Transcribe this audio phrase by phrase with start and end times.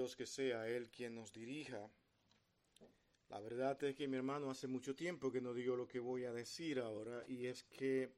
[0.00, 1.90] Dios que sea Él quien nos dirija.
[3.28, 6.24] La verdad es que mi hermano hace mucho tiempo que no digo lo que voy
[6.24, 8.10] a decir ahora y es que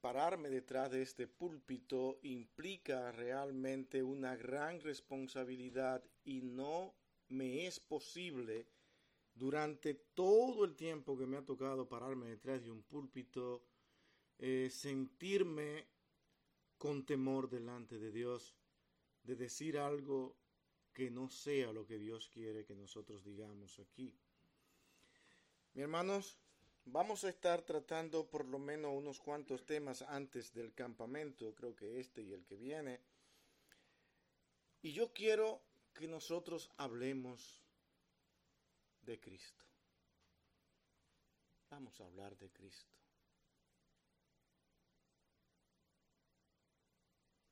[0.00, 6.92] pararme detrás de este púlpito implica realmente una gran responsabilidad y no
[7.28, 8.66] me es posible
[9.34, 13.62] durante todo el tiempo que me ha tocado pararme detrás de un púlpito
[14.40, 15.86] eh, sentirme
[16.78, 18.56] con temor delante de Dios
[19.22, 20.36] de decir algo
[20.98, 24.12] que no sea lo que Dios quiere que nosotros digamos aquí.
[25.74, 26.36] Mi hermanos,
[26.86, 32.00] vamos a estar tratando por lo menos unos cuantos temas antes del campamento, creo que
[32.00, 33.00] este y el que viene.
[34.82, 35.62] Y yo quiero
[35.94, 37.62] que nosotros hablemos
[39.02, 39.64] de Cristo.
[41.70, 42.96] Vamos a hablar de Cristo.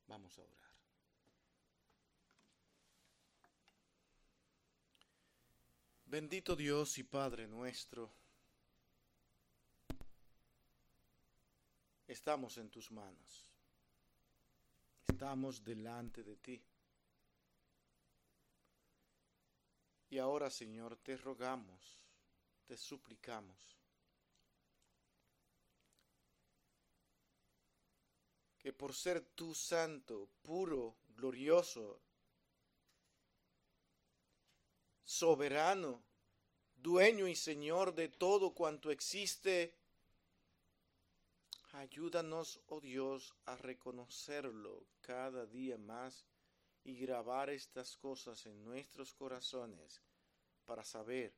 [0.05, 0.66] Vamos a orar.
[6.09, 8.09] Bendito Dios y Padre nuestro,
[12.07, 13.51] estamos en tus manos,
[15.05, 16.63] estamos delante de ti.
[20.09, 21.99] Y ahora, Señor, te rogamos,
[22.65, 23.77] te suplicamos,
[28.57, 31.99] que por ser tú santo, puro, glorioso,
[35.07, 36.03] soberano,
[36.75, 39.73] dueño y señor de todo cuanto existe,
[41.71, 46.25] ayúdanos, oh Dios, a reconocerlo cada día más
[46.83, 50.01] y grabar estas cosas en nuestros corazones
[50.65, 51.33] para saber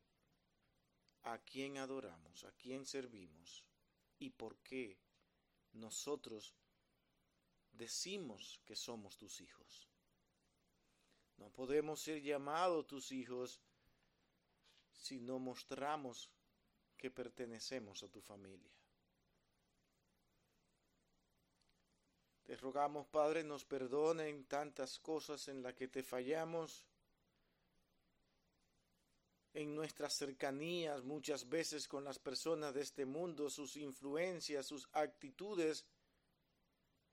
[1.21, 3.63] a quién adoramos, a quién servimos
[4.17, 4.97] y por qué
[5.73, 6.55] nosotros
[7.71, 9.88] decimos que somos tus hijos.
[11.39, 13.59] No podemos ser llamados tus hijos
[14.91, 16.29] si no mostramos
[16.97, 18.71] que pertenecemos a tu familia.
[22.43, 26.85] Te rogamos, Padre, nos perdonen tantas cosas en las que te fallamos,
[29.53, 35.85] en nuestras cercanías muchas veces con las personas de este mundo, sus influencias, sus actitudes,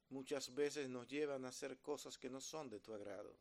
[0.08, 3.36] muchas veces nos llevan a hacer cosas que no son de tu agrado.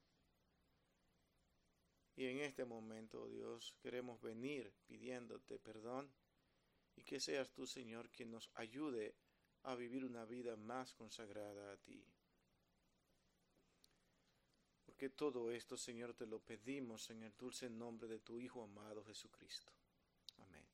[2.16, 6.10] Y en este momento, Dios, queremos venir pidiéndote perdón
[6.96, 9.16] y que seas tú, Señor, quien nos ayude
[9.64, 12.06] a vivir una vida más consagrada a ti.
[14.86, 19.04] Porque todo esto, Señor, te lo pedimos en el dulce nombre de tu Hijo amado
[19.04, 19.74] Jesucristo.
[20.38, 20.66] Amén.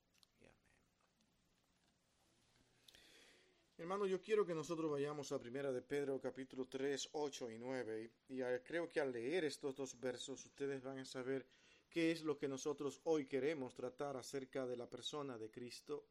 [3.81, 8.11] Hermano, yo quiero que nosotros vayamos a Primera de Pedro capítulo 3, 8 y 9
[8.29, 11.47] y creo que al leer estos dos versos ustedes van a saber
[11.89, 16.05] qué es lo que nosotros hoy queremos tratar acerca de la persona de Cristo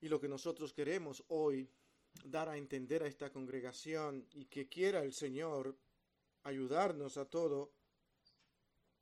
[0.00, 1.68] y lo que nosotros queremos hoy
[2.24, 5.76] dar a entender a esta congregación y que quiera el Señor
[6.44, 7.72] ayudarnos a todo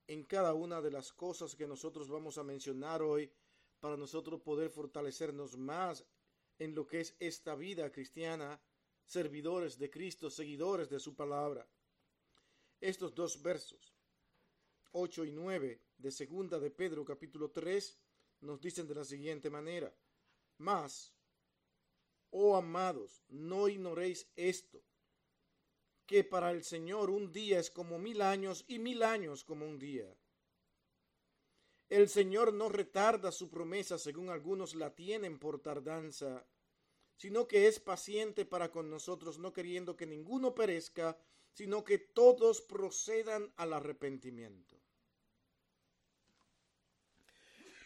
[0.07, 3.31] en cada una de las cosas que nosotros vamos a mencionar hoy
[3.79, 6.03] para nosotros poder fortalecernos más
[6.61, 8.61] en lo que es esta vida cristiana,
[9.07, 11.67] servidores de Cristo, seguidores de su palabra.
[12.81, 13.95] Estos dos versos,
[14.93, 17.99] 8 y 9 de segunda de Pedro capítulo 3,
[18.43, 19.91] nos dicen de la siguiente manera,
[20.59, 21.15] Mas,
[22.29, 24.83] oh amados, no ignoréis esto,
[26.05, 29.79] que para el Señor un día es como mil años y mil años como un
[29.79, 30.15] día.
[31.91, 36.47] El Señor no retarda su promesa según algunos la tienen por tardanza,
[37.17, 41.19] sino que es paciente para con nosotros, no queriendo que ninguno perezca,
[41.53, 44.77] sino que todos procedan al arrepentimiento.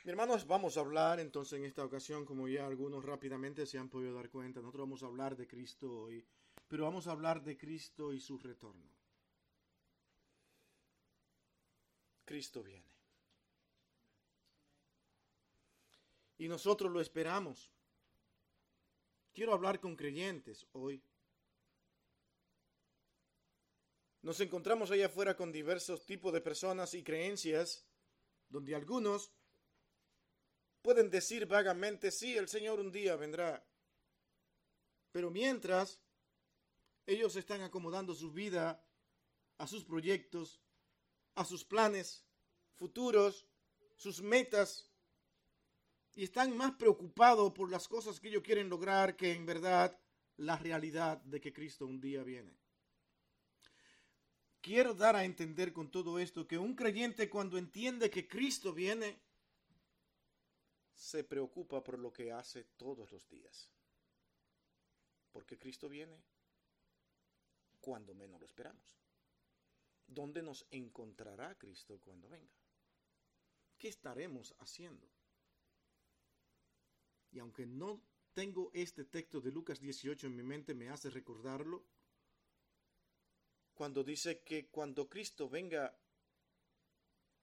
[0.04, 3.88] Mi hermanos, vamos a hablar entonces en esta ocasión, como ya algunos rápidamente se han
[3.88, 6.22] podido dar cuenta, nosotros vamos a hablar de Cristo hoy,
[6.68, 8.84] pero vamos a hablar de Cristo y su retorno.
[12.26, 12.93] Cristo viene.
[16.38, 17.70] Y nosotros lo esperamos.
[19.32, 21.02] Quiero hablar con creyentes hoy.
[24.22, 27.84] Nos encontramos allá afuera con diversos tipos de personas y creencias,
[28.48, 29.32] donde algunos
[30.80, 33.66] pueden decir vagamente, sí, el Señor un día vendrá.
[35.12, 36.00] Pero mientras
[37.06, 38.82] ellos están acomodando su vida
[39.58, 40.60] a sus proyectos,
[41.34, 42.24] a sus planes
[42.74, 43.46] futuros,
[43.96, 44.90] sus metas,
[46.14, 49.98] y están más preocupados por las cosas que ellos quieren lograr que en verdad
[50.36, 52.56] la realidad de que Cristo un día viene.
[54.60, 59.20] quiero dar a entender con todo esto que un creyente cuando entiende que Cristo viene,
[60.94, 63.68] se preocupa por lo que hace todos los días.
[65.32, 66.16] Porque Cristo viene
[67.80, 68.98] cuando menos lo esperamos.
[70.06, 72.54] ¿Dónde nos encontrará Cristo cuando venga?
[73.76, 75.06] ¿Qué estaremos haciendo?
[77.34, 78.00] Y aunque no
[78.32, 81.84] tengo este texto de Lucas 18 en mi mente, me hace recordarlo.
[83.74, 85.98] Cuando dice que cuando Cristo venga,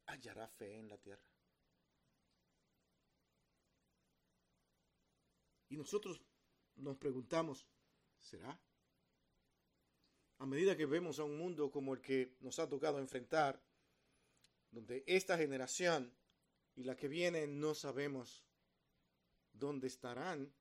[0.05, 1.29] hallará fe en la tierra.
[5.67, 6.21] Y nosotros
[6.75, 7.67] nos preguntamos,
[8.17, 8.57] ¿será?
[10.37, 13.61] A medida que vemos a un mundo como el que nos ha tocado enfrentar,
[14.71, 16.13] donde esta generación
[16.75, 18.41] y la que viene no sabemos
[19.53, 20.53] dónde estarán,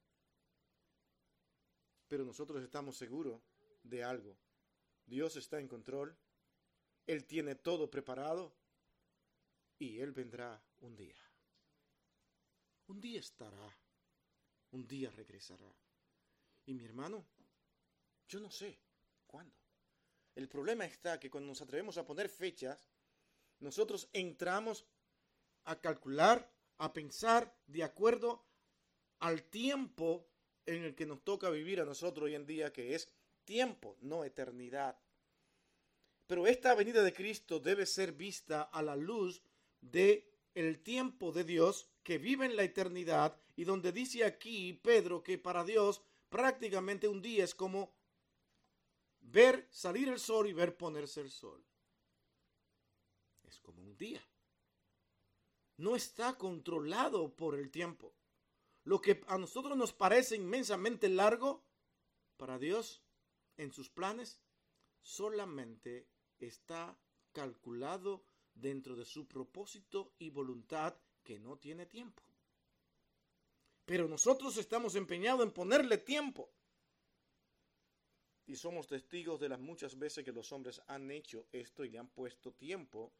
[2.09, 3.41] pero nosotros estamos seguros
[3.83, 4.37] de algo.
[5.07, 6.17] Dios está en control,
[7.07, 8.55] Él tiene todo preparado
[9.79, 11.17] y Él vendrá un día.
[12.87, 13.77] Un día estará
[14.73, 15.73] un día regresará.
[16.67, 17.27] Y mi hermano,
[18.29, 18.79] yo no sé
[19.27, 19.57] cuándo.
[20.35, 22.91] El problema está que cuando nos atrevemos a poner fechas,
[23.59, 24.87] nosotros entramos
[25.65, 28.47] a calcular, a pensar de acuerdo
[29.21, 30.27] al tiempo
[30.67, 33.09] en el que nos toca vivir a nosotros hoy en día, que es
[33.45, 34.99] tiempo, no eternidad.
[36.27, 39.43] Pero esta venida de Cristo debe ser vista a la luz
[39.81, 45.23] de el tiempo de Dios que vive en la eternidad y donde dice aquí Pedro
[45.23, 47.93] que para Dios prácticamente un día es como
[49.21, 51.65] ver salir el sol y ver ponerse el sol.
[53.49, 54.23] Es como un día.
[55.77, 58.15] No está controlado por el tiempo.
[58.85, 61.65] Lo que a nosotros nos parece inmensamente largo,
[62.37, 63.03] para Dios,
[63.56, 64.41] en sus planes,
[65.03, 66.99] solamente está
[67.32, 68.25] calculado
[68.55, 72.23] dentro de su propósito y voluntad que no tiene tiempo.
[73.85, 76.50] Pero nosotros estamos empeñados en ponerle tiempo.
[78.47, 81.99] Y somos testigos de las muchas veces que los hombres han hecho esto y le
[81.99, 83.12] han puesto tiempo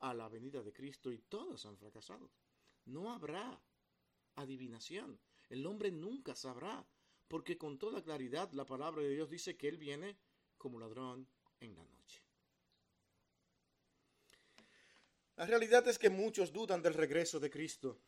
[0.00, 2.30] a la venida de Cristo y todos han fracasado.
[2.86, 3.60] No habrá
[4.40, 5.18] adivinación.
[5.48, 6.86] El hombre nunca sabrá,
[7.28, 10.16] porque con toda claridad la palabra de Dios dice que Él viene
[10.56, 11.28] como ladrón
[11.60, 12.22] en la noche.
[15.36, 18.00] La realidad es que muchos dudan del regreso de Cristo.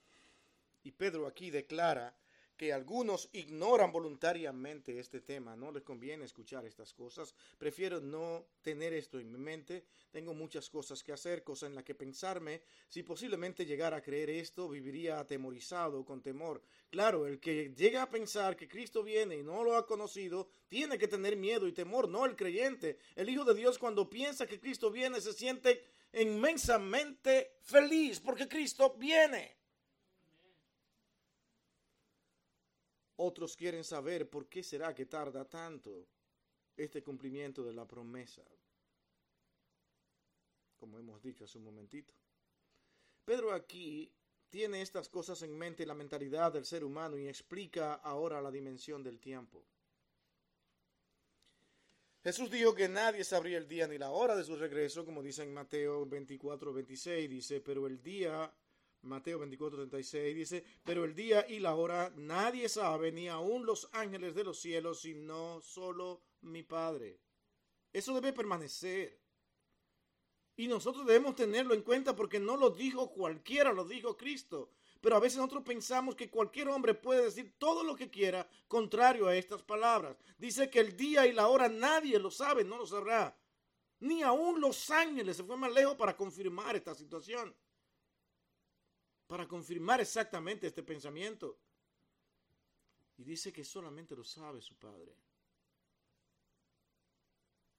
[0.82, 2.16] Y Pedro aquí declara
[2.60, 5.56] que algunos ignoran voluntariamente este tema.
[5.56, 7.34] No les conviene escuchar estas cosas.
[7.56, 9.86] Prefiero no tener esto en mi mente.
[10.10, 12.60] Tengo muchas cosas que hacer, cosas en las que pensarme.
[12.86, 16.60] Si posiblemente llegara a creer esto, viviría atemorizado, con temor.
[16.90, 20.98] Claro, el que llega a pensar que Cristo viene y no lo ha conocido, tiene
[20.98, 22.98] que tener miedo y temor, no el creyente.
[23.16, 25.82] El Hijo de Dios cuando piensa que Cristo viene se siente
[26.12, 29.59] inmensamente feliz porque Cristo viene.
[33.22, 36.06] Otros quieren saber por qué será que tarda tanto
[36.74, 38.42] este cumplimiento de la promesa,
[40.78, 42.14] como hemos dicho hace un momentito.
[43.22, 44.10] Pedro aquí
[44.48, 49.02] tiene estas cosas en mente la mentalidad del ser humano y explica ahora la dimensión
[49.02, 49.62] del tiempo.
[52.22, 55.42] Jesús dijo que nadie sabría el día ni la hora de su regreso, como dice
[55.42, 58.50] en Mateo 24, 26, dice, pero el día,
[59.02, 63.88] Mateo 24, 36, dice, pero el día y la hora nadie sabe, ni aun los
[63.92, 67.18] ángeles de los cielos, sino solo mi Padre.
[67.92, 69.18] Eso debe permanecer.
[70.56, 74.70] Y nosotros debemos tenerlo en cuenta porque no lo dijo cualquiera, lo dijo Cristo.
[75.00, 79.26] Pero a veces nosotros pensamos que cualquier hombre puede decir todo lo que quiera contrario
[79.26, 80.16] a estas palabras.
[80.36, 83.34] Dice que el día y la hora nadie lo sabe, no lo sabrá.
[84.00, 87.54] Ni aún los ángeles se fue más lejos para confirmar esta situación.
[89.30, 91.56] Para confirmar exactamente este pensamiento.
[93.18, 95.14] Y dice que solamente lo sabe su Padre.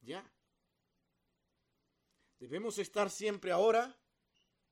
[0.02, 0.24] Ya.
[2.40, 3.84] Debemos estar siempre ahora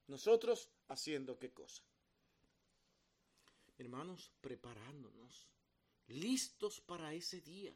[0.07, 1.83] nosotros haciendo qué cosa
[3.79, 5.47] hermanos, preparándonos,
[6.07, 7.73] listos para ese día.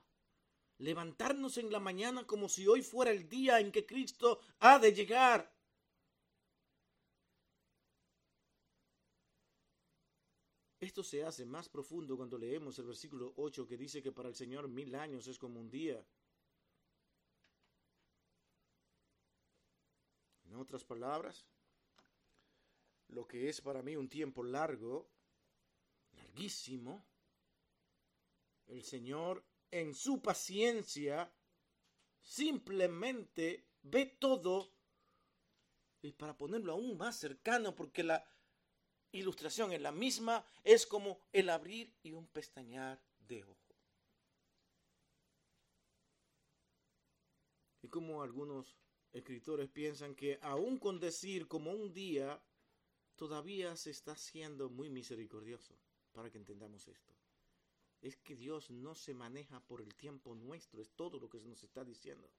[0.80, 4.94] Levantarnos en la mañana como si hoy fuera el día en que Cristo ha de
[4.94, 5.52] llegar.
[10.84, 14.36] Esto se hace más profundo cuando leemos el versículo 8 que dice que para el
[14.36, 16.06] Señor mil años es como un día.
[20.44, 21.46] En otras palabras,
[23.08, 25.10] lo que es para mí un tiempo largo
[26.18, 27.08] larguísimo,
[28.68, 31.34] el Señor en su paciencia
[32.22, 34.74] simplemente ve todo
[36.02, 38.33] y para ponerlo aún más cercano, porque la
[39.14, 43.76] ilustración es la misma, es como el abrir y un pestañear de ojo.
[47.82, 48.76] Y como algunos
[49.12, 52.42] escritores piensan que aún con decir como un día,
[53.16, 55.78] todavía se está siendo muy misericordioso,
[56.12, 57.14] para que entendamos esto.
[58.02, 61.48] Es que Dios no se maneja por el tiempo nuestro, es todo lo que se
[61.48, 62.30] nos está diciendo.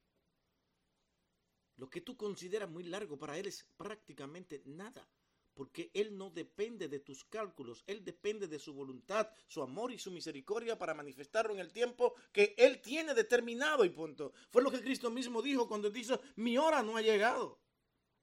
[1.77, 5.09] Lo que tú consideras muy largo para Él es prácticamente nada,
[5.55, 9.99] porque Él no depende de tus cálculos, Él depende de su voluntad, su amor y
[9.99, 14.33] su misericordia para manifestarlo en el tiempo que Él tiene determinado y punto.
[14.51, 17.61] Fue lo que Cristo mismo dijo cuando dijo, mi hora no ha llegado.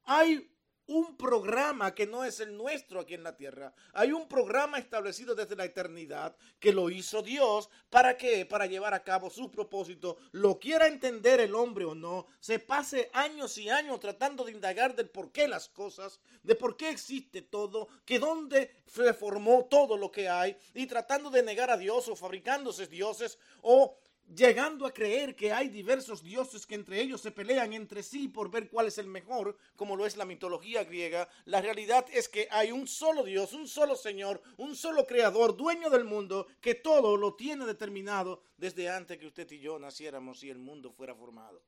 [0.04, 0.51] Hay
[0.88, 3.74] un programa que no es el nuestro aquí en la tierra.
[3.94, 7.70] Hay un programa establecido desde la eternidad que lo hizo Dios.
[7.90, 8.46] ¿Para qué?
[8.46, 10.18] Para llevar a cabo su propósito.
[10.32, 14.96] Lo quiera entender el hombre o no, se pase años y años tratando de indagar
[14.96, 19.98] del por qué las cosas, de por qué existe todo, que dónde se formó todo
[19.98, 23.98] lo que hay y tratando de negar a Dios o fabricándose dioses o
[24.36, 28.50] llegando a creer que hay diversos dioses que entre ellos se pelean entre sí por
[28.50, 32.48] ver cuál es el mejor, como lo es la mitología griega, la realidad es que
[32.52, 37.18] hay un solo Dios, un solo Señor, un solo Creador, dueño del mundo, que todo
[37.18, 41.62] lo tiene determinado desde antes que usted y yo naciéramos y el mundo fuera formado.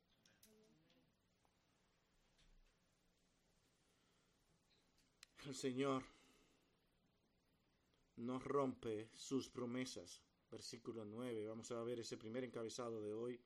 [5.46, 6.04] El Señor
[8.16, 10.22] no rompe sus promesas
[10.54, 11.48] versículo 9.
[11.48, 13.42] Vamos a ver ese primer encabezado de hoy.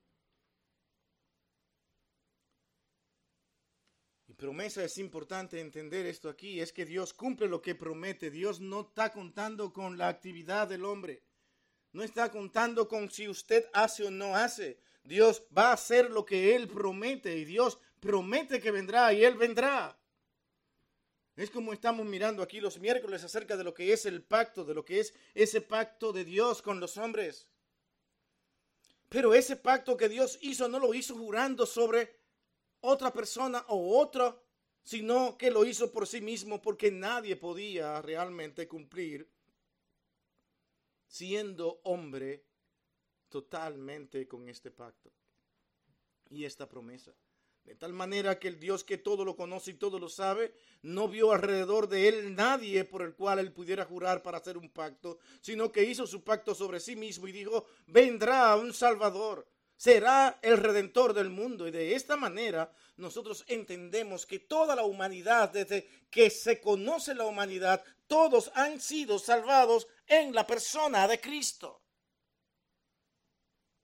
[4.26, 8.30] Y promesa es importante entender esto aquí, es que Dios cumple lo que promete.
[8.30, 11.22] Dios no está contando con la actividad del hombre.
[11.92, 14.78] No está contando con si usted hace o no hace.
[15.02, 19.38] Dios va a hacer lo que Él promete y Dios promete que vendrá y Él
[19.38, 19.97] vendrá.
[21.38, 24.74] Es como estamos mirando aquí los miércoles acerca de lo que es el pacto, de
[24.74, 27.46] lo que es ese pacto de Dios con los hombres.
[29.08, 32.12] Pero ese pacto que Dios hizo no lo hizo jurando sobre
[32.80, 34.42] otra persona o otro,
[34.82, 39.30] sino que lo hizo por sí mismo porque nadie podía realmente cumplir
[41.06, 42.42] siendo hombre
[43.28, 45.12] totalmente con este pacto
[46.30, 47.14] y esta promesa.
[47.68, 51.06] De tal manera que el Dios que todo lo conoce y todo lo sabe, no
[51.06, 55.18] vio alrededor de él nadie por el cual él pudiera jurar para hacer un pacto,
[55.42, 59.46] sino que hizo su pacto sobre sí mismo y dijo, vendrá un Salvador,
[59.76, 61.68] será el redentor del mundo.
[61.68, 67.26] Y de esta manera nosotros entendemos que toda la humanidad, desde que se conoce la
[67.26, 71.82] humanidad, todos han sido salvados en la persona de Cristo.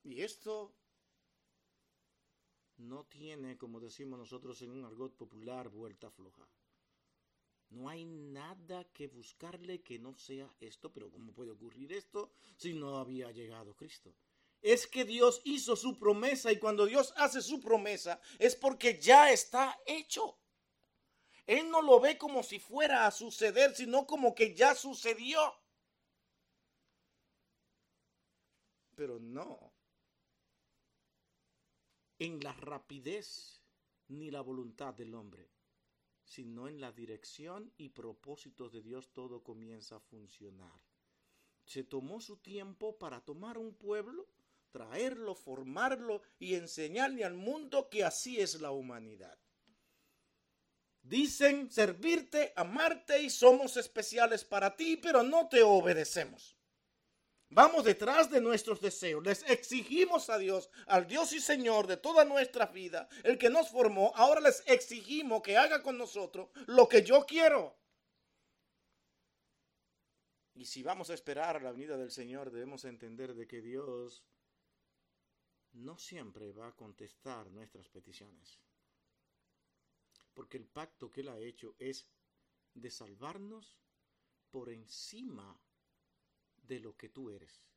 [0.04, 0.72] Y esto
[2.78, 6.48] no tiene, como decimos nosotros en un argot popular, vuelta floja.
[7.70, 12.72] No hay nada que buscarle que no sea esto, pero ¿cómo puede ocurrir esto si
[12.72, 14.14] no había llegado Cristo?
[14.62, 19.30] Es que Dios hizo su promesa y cuando Dios hace su promesa es porque ya
[19.30, 20.38] está hecho.
[21.46, 25.54] Él no lo ve como si fuera a suceder, sino como que ya sucedió.
[28.94, 29.73] Pero no,
[32.24, 33.60] en la rapidez
[34.08, 35.50] ni la voluntad del hombre,
[36.24, 40.80] sino en la dirección y propósitos de Dios todo comienza a funcionar.
[41.66, 44.26] Se tomó su tiempo para tomar un pueblo,
[44.70, 49.38] traerlo, formarlo y enseñarle al mundo que así es la humanidad.
[51.02, 56.56] Dicen servirte, amarte y somos especiales para ti, pero no te obedecemos.
[57.54, 59.24] Vamos detrás de nuestros deseos.
[59.24, 63.70] Les exigimos a Dios, al Dios y Señor de toda nuestra vida, el que nos
[63.70, 64.12] formó.
[64.16, 67.76] Ahora les exigimos que haga con nosotros lo que yo quiero.
[70.56, 74.24] Y si vamos a esperar la venida del Señor, debemos entender de que Dios
[75.74, 78.58] no siempre va a contestar nuestras peticiones.
[80.32, 82.08] Porque el pacto que Él ha hecho es
[82.74, 83.78] de salvarnos
[84.50, 85.73] por encima de
[86.80, 87.73] lo que tú eres.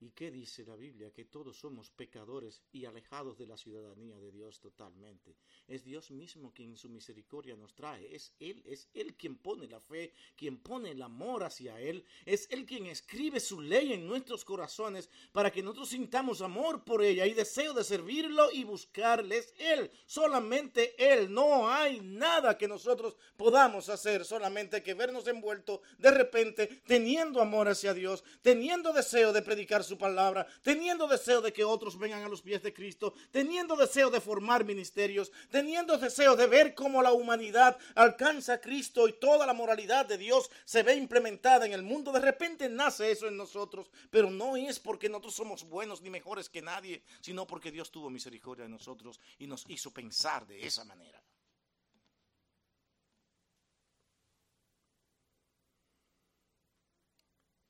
[0.00, 1.10] ¿Y qué dice la Biblia?
[1.10, 5.34] Que todos somos pecadores y alejados de la ciudadanía de Dios totalmente.
[5.66, 8.14] Es Dios mismo quien su misericordia nos trae.
[8.14, 12.04] Es Él, es Él quien pone la fe, quien pone el amor hacia Él.
[12.24, 17.02] Es Él quien escribe su ley en nuestros corazones para que nosotros sintamos amor por
[17.02, 19.90] ella y deseo de servirlo y buscarles Él.
[20.06, 21.32] Solamente Él.
[21.32, 27.66] No hay nada que nosotros podamos hacer, solamente que vernos envueltos de repente teniendo amor
[27.66, 32.28] hacia Dios, teniendo deseo de predicar su palabra, teniendo deseo de que otros vengan a
[32.28, 37.12] los pies de Cristo, teniendo deseo de formar ministerios, teniendo deseo de ver cómo la
[37.12, 41.82] humanidad alcanza a Cristo y toda la moralidad de Dios se ve implementada en el
[41.82, 42.12] mundo.
[42.12, 46.48] De repente nace eso en nosotros, pero no es porque nosotros somos buenos ni mejores
[46.48, 50.84] que nadie, sino porque Dios tuvo misericordia de nosotros y nos hizo pensar de esa
[50.84, 51.22] manera.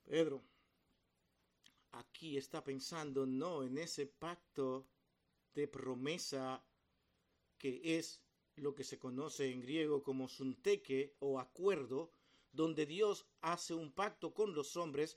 [0.09, 0.41] Pedro
[2.19, 4.85] aquí está pensando no en ese pacto
[5.55, 6.61] de promesa
[7.57, 8.19] que es
[8.57, 12.11] lo que se conoce en griego como sunteque o acuerdo,
[12.51, 15.15] donde Dios hace un pacto con los hombres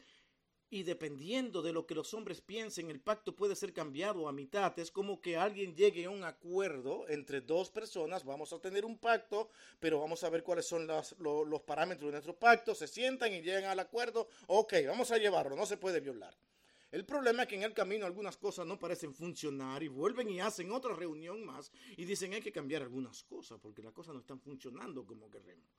[0.70, 4.78] y dependiendo de lo que los hombres piensen, el pacto puede ser cambiado a mitad.
[4.78, 8.96] Es como que alguien llegue a un acuerdo entre dos personas, vamos a tener un
[8.96, 13.42] pacto, pero vamos a ver cuáles son los, parámetros de nuestro pacto, se sientan y
[13.42, 16.32] llegan al acuerdo, ok, vamos a llevarlo, no se puede violar.
[16.92, 20.40] El problema es que en el camino algunas cosas no parecen funcionar y vuelven y
[20.40, 24.20] hacen otra reunión más y dicen hay que cambiar algunas cosas porque las cosas no
[24.20, 25.70] están funcionando como queremos.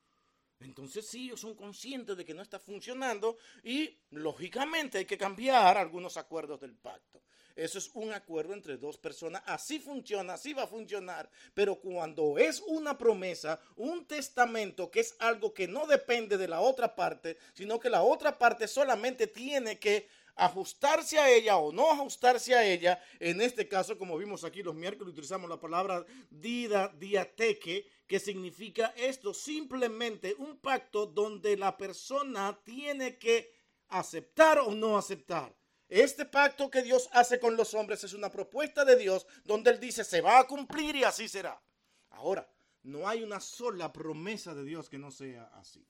[0.60, 5.78] Entonces sí, ellos son conscientes de que no está funcionando y lógicamente hay que cambiar
[5.78, 7.22] algunos acuerdos del pacto.
[7.56, 9.44] Eso es un acuerdo entre dos personas.
[9.46, 11.30] Así funciona, así va a funcionar.
[11.54, 16.62] Pero cuando es una promesa, un testamento, que es algo que no depende de la
[16.62, 21.92] otra parte, sino que la otra parte solamente tiene que ajustarse a ella o no
[21.92, 26.90] ajustarse a ella, en este caso, como vimos aquí los miércoles, utilizamos la palabra dida,
[26.98, 33.54] diateque, que significa esto, simplemente un pacto donde la persona tiene que
[33.90, 35.56] aceptar o no aceptar.
[35.90, 39.80] Este pacto que Dios hace con los hombres es una propuesta de Dios donde Él
[39.80, 41.62] dice se va a cumplir y así será.
[42.10, 42.50] Ahora,
[42.84, 45.88] no hay una sola promesa de Dios que no sea así.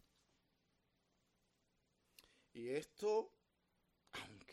[2.53, 3.32] Y esto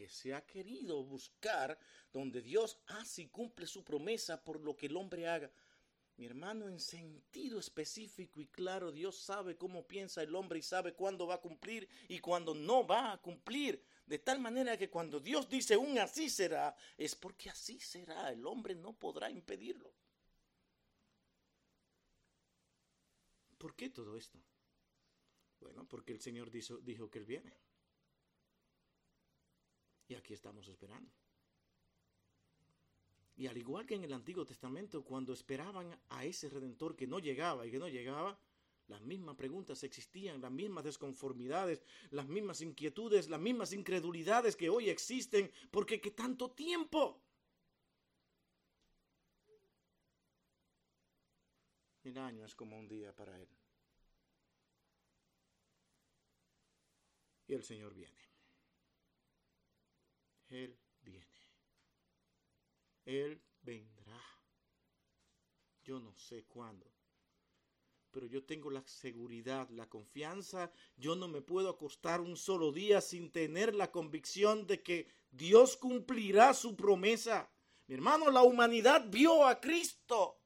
[0.00, 1.78] aunque se ha querido buscar
[2.12, 5.50] donde Dios hace y cumple su promesa por lo que el hombre haga.
[6.16, 10.94] Mi hermano, en sentido específico y claro, Dios sabe cómo piensa el hombre y sabe
[10.94, 13.82] cuándo va a cumplir y cuándo no va a cumplir.
[14.06, 18.30] De tal manera que cuando Dios dice un así será, es porque así será.
[18.30, 19.92] El hombre no podrá impedirlo.
[23.58, 24.38] ¿Por qué todo esto?
[25.60, 27.69] Bueno, porque el Señor dijo, dijo que Él viene.
[30.10, 31.08] Y aquí estamos esperando.
[33.36, 37.20] Y al igual que en el Antiguo Testamento, cuando esperaban a ese redentor que no
[37.20, 38.36] llegaba y que no llegaba,
[38.88, 44.90] las mismas preguntas existían, las mismas desconformidades, las mismas inquietudes, las mismas incredulidades que hoy
[44.90, 47.22] existen, porque qué tanto tiempo.
[52.02, 53.48] Mil años es como un día para él.
[57.46, 58.29] Y el Señor viene.
[60.50, 61.26] Él viene.
[63.04, 64.20] Él vendrá.
[65.82, 66.86] Yo no sé cuándo.
[68.10, 70.72] Pero yo tengo la seguridad, la confianza.
[70.96, 75.76] Yo no me puedo acostar un solo día sin tener la convicción de que Dios
[75.76, 77.48] cumplirá su promesa.
[77.86, 80.38] Mi hermano, la humanidad vio a Cristo.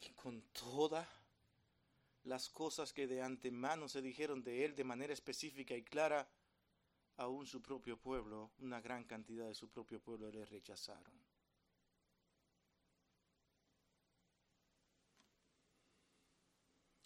[0.00, 1.15] Y con toda
[2.26, 6.28] las cosas que de antemano se dijeron de él de manera específica y clara,
[7.18, 11.14] aún su propio pueblo, una gran cantidad de su propio pueblo le rechazaron.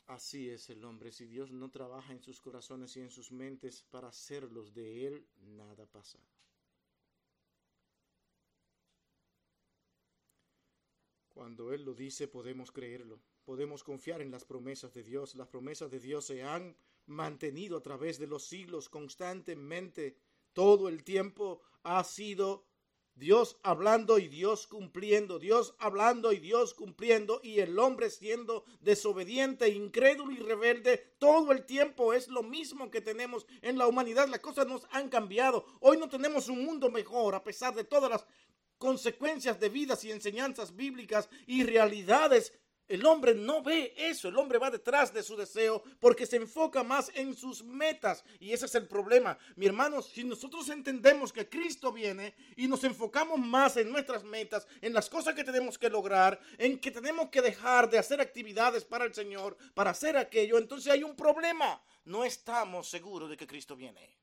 [0.06, 1.12] Así es el hombre.
[1.12, 5.28] Si Dios no trabaja en sus corazones y en sus mentes para hacerlos de Él,
[5.36, 6.18] nada pasa.
[11.28, 15.34] Cuando Él lo dice, podemos creerlo podemos confiar en las promesas de Dios.
[15.34, 20.14] Las promesas de Dios se han mantenido a través de los siglos constantemente.
[20.52, 22.64] Todo el tiempo ha sido
[23.16, 29.68] Dios hablando y Dios cumpliendo, Dios hablando y Dios cumpliendo, y el hombre siendo desobediente,
[29.68, 34.28] incrédulo y rebelde, todo el tiempo es lo mismo que tenemos en la humanidad.
[34.28, 35.66] Las cosas nos han cambiado.
[35.80, 38.24] Hoy no tenemos un mundo mejor a pesar de todas las
[38.78, 42.54] consecuencias de vidas y enseñanzas bíblicas y realidades
[42.90, 46.82] el hombre no ve eso, el hombre va detrás de su deseo porque se enfoca
[46.82, 49.38] más en sus metas y ese es el problema.
[49.54, 54.66] Mi hermano, si nosotros entendemos que Cristo viene y nos enfocamos más en nuestras metas,
[54.80, 58.84] en las cosas que tenemos que lograr, en que tenemos que dejar de hacer actividades
[58.84, 61.80] para el Señor, para hacer aquello, entonces hay un problema.
[62.06, 64.18] No estamos seguros de que Cristo viene.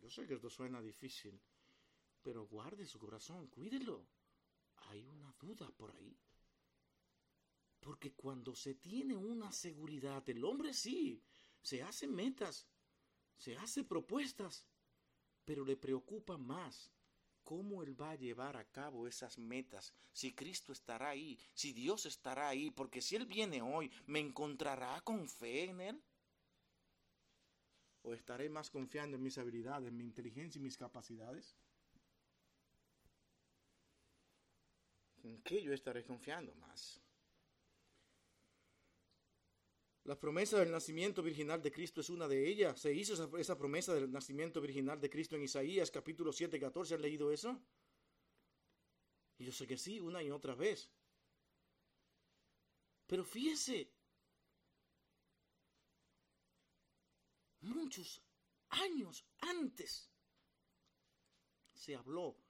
[0.00, 1.38] Yo sé que esto suena difícil
[2.22, 4.06] pero guarde su corazón, cuídelo.
[4.88, 6.16] Hay una duda por ahí.
[7.80, 11.22] Porque cuando se tiene una seguridad, el hombre sí,
[11.60, 12.66] se hace metas,
[13.36, 14.66] se hace propuestas,
[15.44, 16.92] pero le preocupa más
[17.42, 22.06] cómo él va a llevar a cabo esas metas, si Cristo estará ahí, si Dios
[22.06, 26.02] estará ahí, porque si Él viene hoy, ¿me encontrará con fe en Él?
[28.02, 31.56] ¿O estaré más confiando en mis habilidades, en mi inteligencia y mis capacidades?
[35.22, 37.00] ¿En qué yo estaré confiando más?
[40.04, 42.80] La promesa del nacimiento virginal de Cristo es una de ellas.
[42.80, 46.94] Se hizo esa, promesa del nacimiento virginal de Cristo en Isaías capítulo 7, 14.
[46.94, 47.56] ¿Han leído eso?
[49.38, 50.90] Y yo sé que sí, una y otra vez.
[53.06, 53.92] Pero fíjese,
[57.60, 58.24] muchos
[58.70, 60.10] años antes
[61.74, 62.41] se habló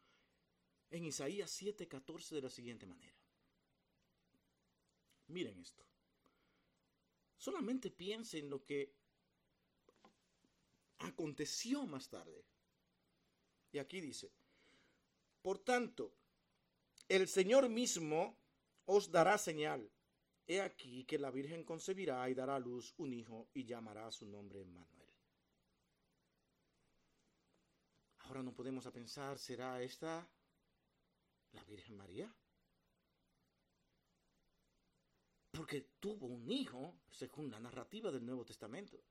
[0.93, 3.17] en Isaías 7:14 de la siguiente manera.
[5.29, 5.85] Miren esto.
[7.37, 8.95] Solamente piense en lo que
[10.99, 12.45] aconteció más tarde.
[13.73, 14.31] Y aquí dice,
[15.41, 16.15] por tanto,
[17.09, 18.39] el Señor mismo
[18.85, 19.91] os dará señal.
[20.47, 24.27] He aquí que la Virgen concebirá y dará a luz un hijo y llamará su
[24.27, 25.09] nombre Manuel.
[28.19, 30.29] Ahora no podemos pensar, ¿será esta
[31.53, 32.35] la Virgen María?
[35.51, 39.03] Porque tuvo un hijo, según la narrativa del Nuevo Testamento.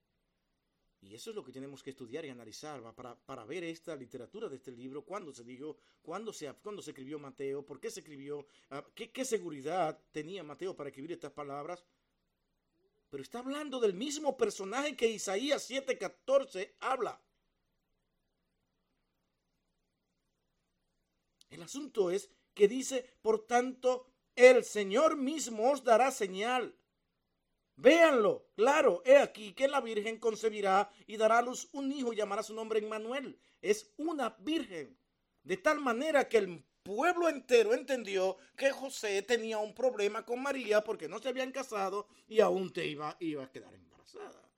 [1.01, 4.47] Y eso es lo que tenemos que estudiar y analizar para, para ver esta literatura
[4.47, 6.45] de este libro, cuándo se dijo, cuándo se,
[6.81, 11.13] se escribió Mateo, por qué se escribió, ah, qué, qué seguridad tenía Mateo para escribir
[11.13, 11.83] estas palabras.
[13.09, 17.19] Pero está hablando del mismo personaje que Isaías 7:14 habla.
[21.51, 26.75] El asunto es que dice, por tanto, el Señor mismo os dará señal.
[27.75, 32.15] Véanlo, claro, he aquí que la Virgen concebirá y dará a luz un hijo y
[32.15, 33.37] llamará su nombre Emmanuel.
[33.61, 34.97] Es una virgen.
[35.43, 40.83] De tal manera que el pueblo entero entendió que José tenía un problema con María
[40.83, 44.49] porque no se habían casado y aún te iba, iba a quedar embarazada.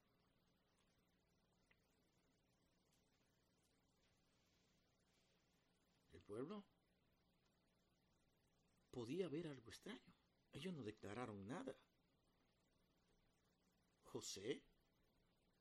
[6.12, 6.64] El pueblo
[8.94, 10.14] podía ver algo extraño.
[10.52, 11.76] Ellos no declararon nada.
[14.04, 14.62] José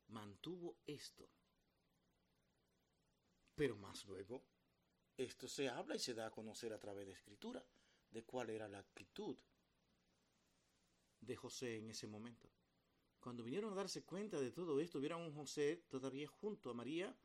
[0.08, 1.26] mantuvo esto.
[3.54, 4.44] Pero más luego,
[5.16, 7.64] esto se habla y se da a conocer a través de escritura
[8.10, 9.38] de cuál era la actitud
[11.20, 12.50] de José en ese momento.
[13.18, 16.74] Cuando vinieron a darse cuenta de todo esto, vieron a un José todavía junto a
[16.74, 17.16] María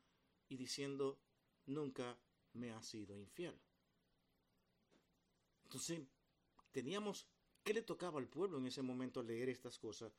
[0.48, 1.20] y diciendo,
[1.66, 2.18] nunca
[2.54, 3.60] me ha sido infiel.
[5.68, 6.00] Entonces,
[6.72, 7.26] teníamos,
[7.62, 10.10] ¿qué le tocaba al pueblo en ese momento leer estas cosas?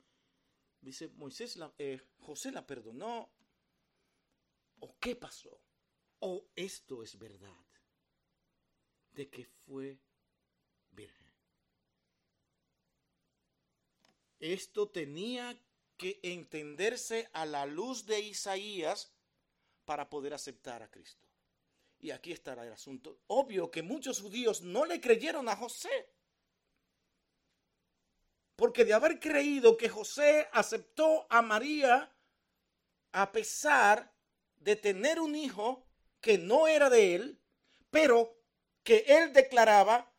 [0.79, 3.31] Dice, Moisés, eh, José la perdonó.
[4.81, 5.59] ¿O qué pasó?
[6.19, 7.65] ¿O esto es verdad?
[9.11, 9.99] De que fue
[10.91, 11.27] virgen.
[14.39, 15.59] Esto tenía
[15.97, 19.11] que entenderse a la luz de Isaías
[19.83, 21.28] para poder aceptar a Cristo.
[21.99, 23.19] Y aquí estará el asunto.
[23.27, 26.09] Obvio que muchos judíos no le creyeron a José.
[28.55, 32.11] Porque de haber creído que José aceptó a María
[33.11, 34.13] a pesar
[34.57, 35.85] de tener un hijo
[36.21, 37.41] que no era de él,
[37.89, 38.37] pero
[38.83, 40.11] que él declaraba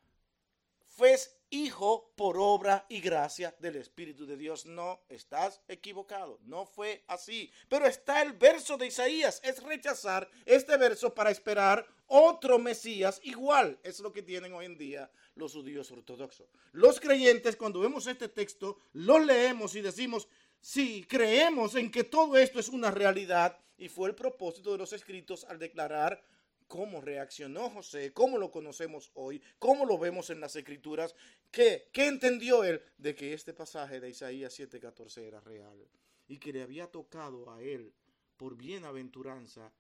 [0.86, 1.16] fue
[1.50, 4.66] hijo por obra y gracia del Espíritu de Dios.
[4.66, 7.52] No, estás equivocado, no fue así.
[7.68, 13.78] Pero está el verso de Isaías, es rechazar este verso para esperar otro Mesías igual.
[13.82, 16.48] Es lo que tienen hoy en día los judíos ortodoxos.
[16.72, 20.28] Los creyentes, cuando vemos este texto, lo leemos y decimos,
[20.60, 24.92] sí, creemos en que todo esto es una realidad y fue el propósito de los
[24.92, 26.22] escritos al declarar
[26.70, 31.16] cómo reaccionó José, cómo lo conocemos hoy, cómo lo vemos en las escrituras,
[31.50, 35.84] ¿qué, qué entendió él de que este pasaje de Isaías 7:14 era real
[36.28, 37.92] y que le había tocado a él
[38.36, 39.72] por bienaventuranza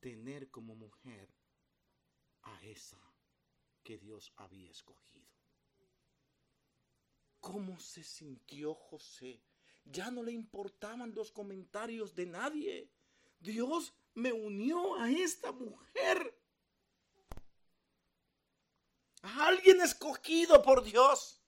[0.00, 1.28] tener como mujer
[2.40, 2.98] a esa
[3.82, 5.28] que Dios había escogido.
[7.38, 9.42] ¿Cómo se sintió José?
[9.84, 12.88] Ya no le importaban los comentarios de nadie.
[13.40, 16.38] Dios me unió a esta mujer.
[19.22, 21.42] A alguien escogido por Dios.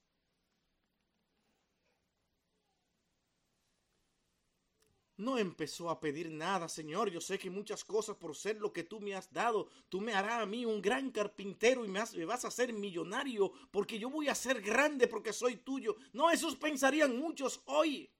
[5.17, 7.11] no empezó a pedir nada, Señor.
[7.11, 10.15] Yo sé que muchas cosas por ser lo que tú me has dado, tú me
[10.15, 14.29] harás a mí un gran carpintero y me, vas a hacer millonario porque yo voy
[14.29, 15.97] a ser grande porque soy tuyo.
[16.13, 18.11] No, esos pensarían muchos hoy.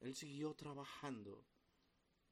[0.00, 1.44] Él siguió trabajando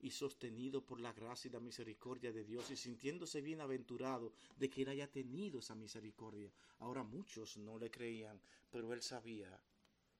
[0.01, 4.83] y sostenido por la gracia y la misericordia de Dios y sintiéndose bienaventurado de que
[4.83, 6.53] él haya tenido esa misericordia.
[6.79, 9.61] Ahora muchos no le creían, pero él sabía,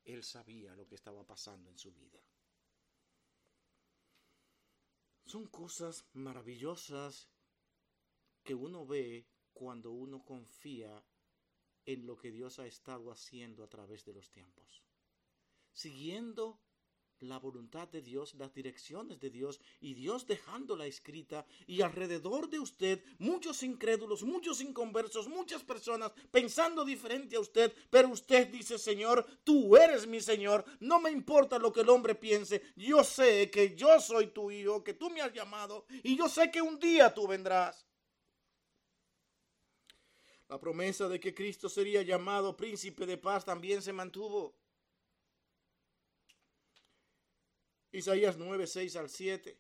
[0.05, 2.21] él sabía lo que estaba pasando en su vida.
[5.25, 7.29] Son cosas maravillosas
[8.43, 11.05] que uno ve cuando uno confía
[11.85, 14.83] en lo que Dios ha estado haciendo a través de los tiempos.
[15.73, 16.59] Siguiendo
[17.21, 22.61] la voluntad de Dios, las direcciones de Dios y Dios dejándola escrita y alrededor de
[22.61, 29.27] usted muchos incrédulos, muchos inconversos, muchas personas pensando diferente a usted, pero usted dice, Señor,
[29.45, 33.75] tú eres mi Señor, no me importa lo que el hombre piense, yo sé que
[33.75, 37.13] yo soy tu hijo, que tú me has llamado y yo sé que un día
[37.13, 37.87] tú vendrás.
[40.49, 44.55] La promesa de que Cristo sería llamado príncipe de paz también se mantuvo.
[47.93, 49.59] Isaías 9, 6 al 7.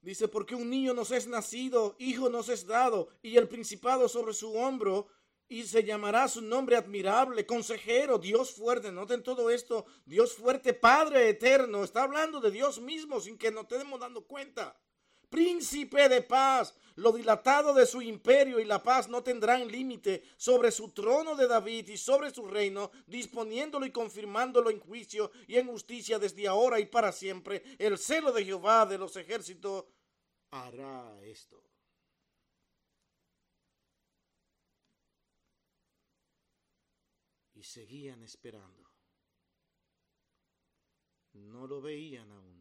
[0.00, 4.34] Dice, porque un niño nos es nacido, hijo nos es dado, y el principado sobre
[4.34, 5.08] su hombro,
[5.48, 8.90] y se llamará su nombre admirable, consejero, Dios fuerte.
[8.90, 11.84] Noten todo esto, Dios fuerte, Padre eterno.
[11.84, 14.76] Está hablando de Dios mismo sin que nos estemos dando cuenta
[15.28, 16.74] príncipe de paz.
[16.96, 21.46] Lo dilatado de su imperio y la paz no tendrán límite sobre su trono de
[21.46, 26.80] David y sobre su reino, disponiéndolo y confirmándolo en juicio y en justicia desde ahora
[26.80, 27.62] y para siempre.
[27.78, 29.84] El celo de Jehová de los ejércitos
[30.50, 31.62] hará esto.
[37.52, 38.90] Y seguían esperando.
[41.34, 42.55] No lo veían aún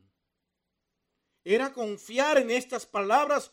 [1.45, 3.51] era confiar en estas palabras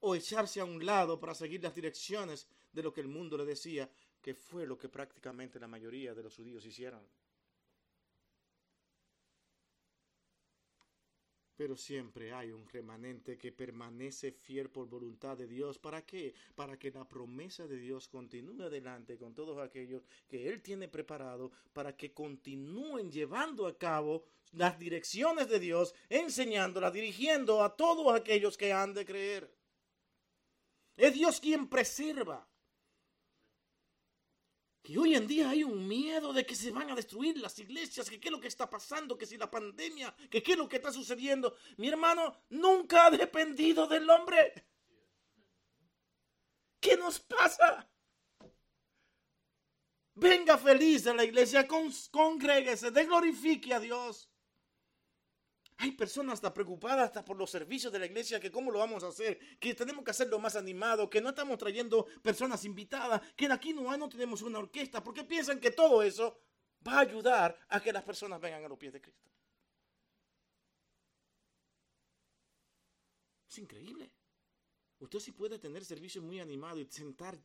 [0.00, 3.44] o echarse a un lado para seguir las direcciones de lo que el mundo le
[3.44, 3.88] decía,
[4.22, 7.06] que fue lo que prácticamente la mayoría de los judíos hicieron.
[11.56, 15.78] Pero siempre hay un remanente que permanece fiel por voluntad de Dios.
[15.78, 16.34] ¿Para qué?
[16.54, 21.50] Para que la promesa de Dios continúe adelante con todos aquellos que Él tiene preparado,
[21.72, 28.56] para que continúen llevando a cabo las direcciones de Dios, enseñándolas, dirigiendo a todos aquellos
[28.56, 29.50] que han de creer.
[30.96, 32.46] Es Dios quien preserva
[34.86, 38.08] que hoy en día hay un miedo de que se van a destruir las iglesias,
[38.08, 40.68] que qué es lo que está pasando, que si la pandemia, que qué es lo
[40.68, 41.56] que está sucediendo.
[41.78, 44.64] Mi hermano nunca ha dependido del hombre.
[46.78, 47.90] ¿Qué nos pasa?
[50.14, 54.30] Venga feliz a la iglesia, congréguese, de glorifique a Dios.
[55.78, 59.04] Hay personas hasta preocupadas hasta por los servicios de la iglesia, que cómo lo vamos
[59.04, 63.46] a hacer, que tenemos que hacerlo más animado, que no estamos trayendo personas invitadas, que
[63.46, 66.40] aquí no, hay, no tenemos una orquesta, porque piensan que todo eso
[66.86, 69.30] va a ayudar a que las personas vengan a los pies de Cristo.
[73.50, 74.10] Es increíble.
[74.98, 77.38] Usted sí puede tener servicios muy animados y sentar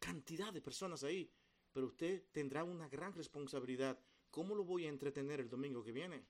[0.00, 1.30] cantidad de personas ahí,
[1.72, 3.96] pero usted tendrá una gran responsabilidad.
[4.30, 6.26] ¿Cómo lo voy a entretener el domingo que viene?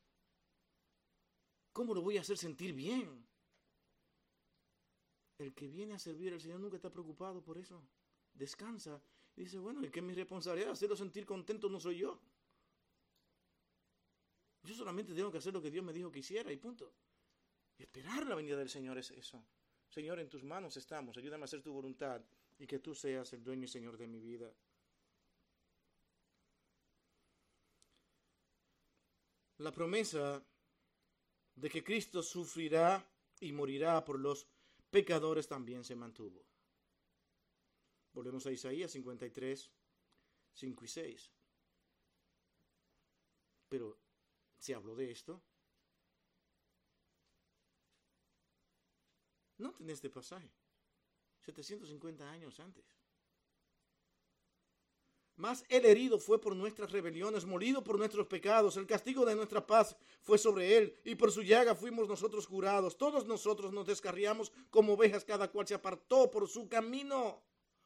[1.78, 3.24] ¿Cómo lo voy a hacer sentir bien?
[5.38, 7.80] El que viene a servir al Señor nunca está preocupado por eso.
[8.34, 9.00] Descansa
[9.36, 10.72] y dice, bueno, ¿y qué es mi responsabilidad?
[10.72, 12.20] Hacerlo sentir contento no soy yo.
[14.64, 16.92] Yo solamente tengo que hacer lo que Dios me dijo que hiciera y punto.
[17.78, 19.46] Y esperar la venida del Señor es eso.
[19.88, 21.16] Señor, en tus manos estamos.
[21.16, 22.20] Ayúdame a hacer tu voluntad
[22.58, 24.52] y que tú seas el dueño y Señor de mi vida.
[29.58, 30.44] La promesa
[31.60, 33.04] de que Cristo sufrirá
[33.40, 34.46] y morirá por los
[34.90, 36.44] pecadores también se mantuvo.
[38.12, 39.70] Volvemos a Isaías 53,
[40.54, 41.32] 5 y 6.
[43.68, 43.98] Pero
[44.58, 45.42] se habló de esto.
[49.58, 50.50] No este pasaje.
[51.40, 52.97] 750 años antes.
[55.38, 58.76] Mas el herido fue por nuestras rebeliones, molido por nuestros pecados.
[58.76, 62.98] El castigo de nuestra paz fue sobre él, y por su llaga fuimos nosotros curados.
[62.98, 67.40] Todos nosotros nos descarriamos como ovejas, cada cual se apartó por su camino.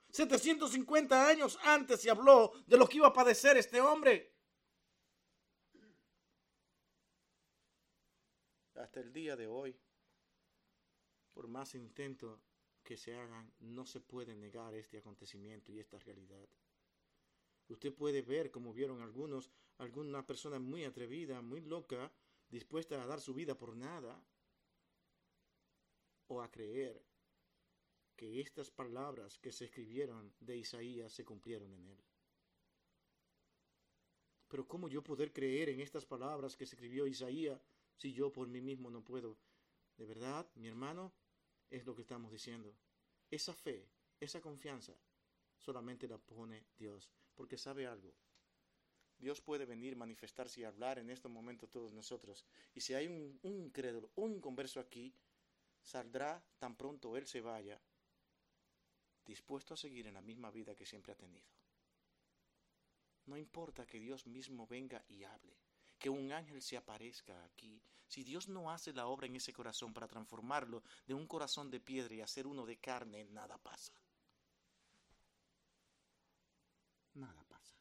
[0.09, 4.33] 750 años antes se habló de lo que iba a padecer este hombre.
[8.77, 9.79] Hasta el día de hoy,
[11.35, 12.41] por más intento
[12.83, 16.49] que se hagan, no se puede negar este acontecimiento y esta realidad.
[17.69, 22.13] Usted puede ver, como vieron algunos, alguna persona muy atrevida, muy loca,
[22.49, 24.23] dispuesta a dar su vida por nada,
[26.27, 27.05] o a creer
[28.17, 32.05] que estas palabras que se escribieron de Isaías se cumplieron en él.
[34.49, 38.49] Pero ¿cómo yo poder creer en estas palabras que se escribió Isaías si yo por
[38.49, 39.39] mí mismo no puedo?
[39.97, 41.13] De verdad, mi hermano,
[41.71, 42.77] es lo que estamos diciendo.
[43.31, 43.89] Esa fe,
[44.21, 44.95] esa confianza,
[45.57, 48.15] solamente la pone Dios, porque sabe algo.
[49.19, 52.45] Dios puede venir, manifestarse y hablar en este momento todos nosotros.
[52.75, 55.15] Y si hay un, un incrédulo, un inconverso aquí,
[55.83, 57.81] saldrá tan pronto Él se vaya,
[59.25, 61.47] dispuesto a seguir en la misma vida que siempre ha tenido.
[63.27, 65.57] No importa que Dios mismo venga y hable,
[65.99, 67.81] que un ángel se aparezca aquí.
[68.09, 71.81] Si Dios no hace la obra en ese corazón para transformarlo de un corazón de
[71.81, 73.93] piedra y hacer uno de carne, nada pasa.
[77.15, 77.77] Nada pasa.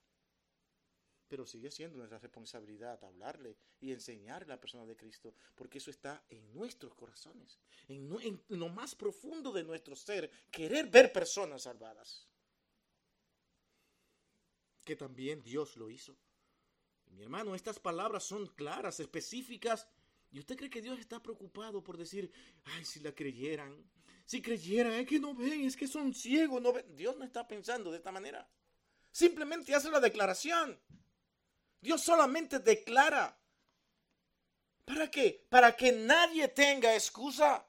[1.31, 5.89] Pero sigue siendo nuestra responsabilidad hablarle y enseñarle a la persona de Cristo, porque eso
[5.89, 11.61] está en nuestros corazones, en, en lo más profundo de nuestro ser, querer ver personas
[11.61, 12.27] salvadas
[14.83, 16.17] que también Dios lo hizo.
[17.11, 19.87] mi hermano, estas palabras son claras, específicas.
[20.31, 22.29] ¿Y usted cree que Dios está preocupado por decir,
[22.65, 23.89] ay, si la creyeran?
[24.25, 26.93] Si creyeran, es que no ven, es que son ciegos, no ven.
[26.95, 28.49] Dios no está pensando de esta manera.
[29.11, 30.79] Simplemente hace la declaración.
[31.81, 33.37] Dios solamente declara.
[34.85, 35.45] ¿Para qué?
[35.49, 37.67] Para que nadie tenga excusa.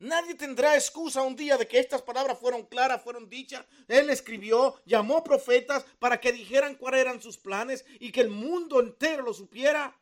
[0.00, 3.64] Nadie tendrá excusa un día de que estas palabras fueron claras, fueron dichas.
[3.86, 8.80] Él escribió, llamó profetas para que dijeran cuáles eran sus planes y que el mundo
[8.80, 10.00] entero lo supiera.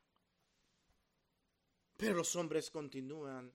[1.97, 3.53] Pero los hombres continúan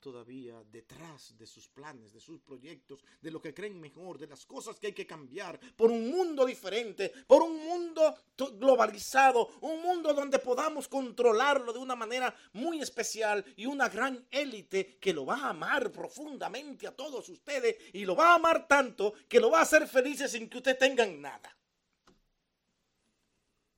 [0.00, 4.46] todavía detrás de sus planes, de sus proyectos, de lo que creen mejor, de las
[4.46, 8.16] cosas que hay que cambiar, por un mundo diferente, por un mundo
[8.58, 14.98] globalizado, un mundo donde podamos controlarlo de una manera muy especial y una gran élite
[14.98, 19.12] que lo va a amar profundamente a todos ustedes y lo va a amar tanto
[19.28, 21.56] que lo va a hacer felices sin que ustedes tengan nada.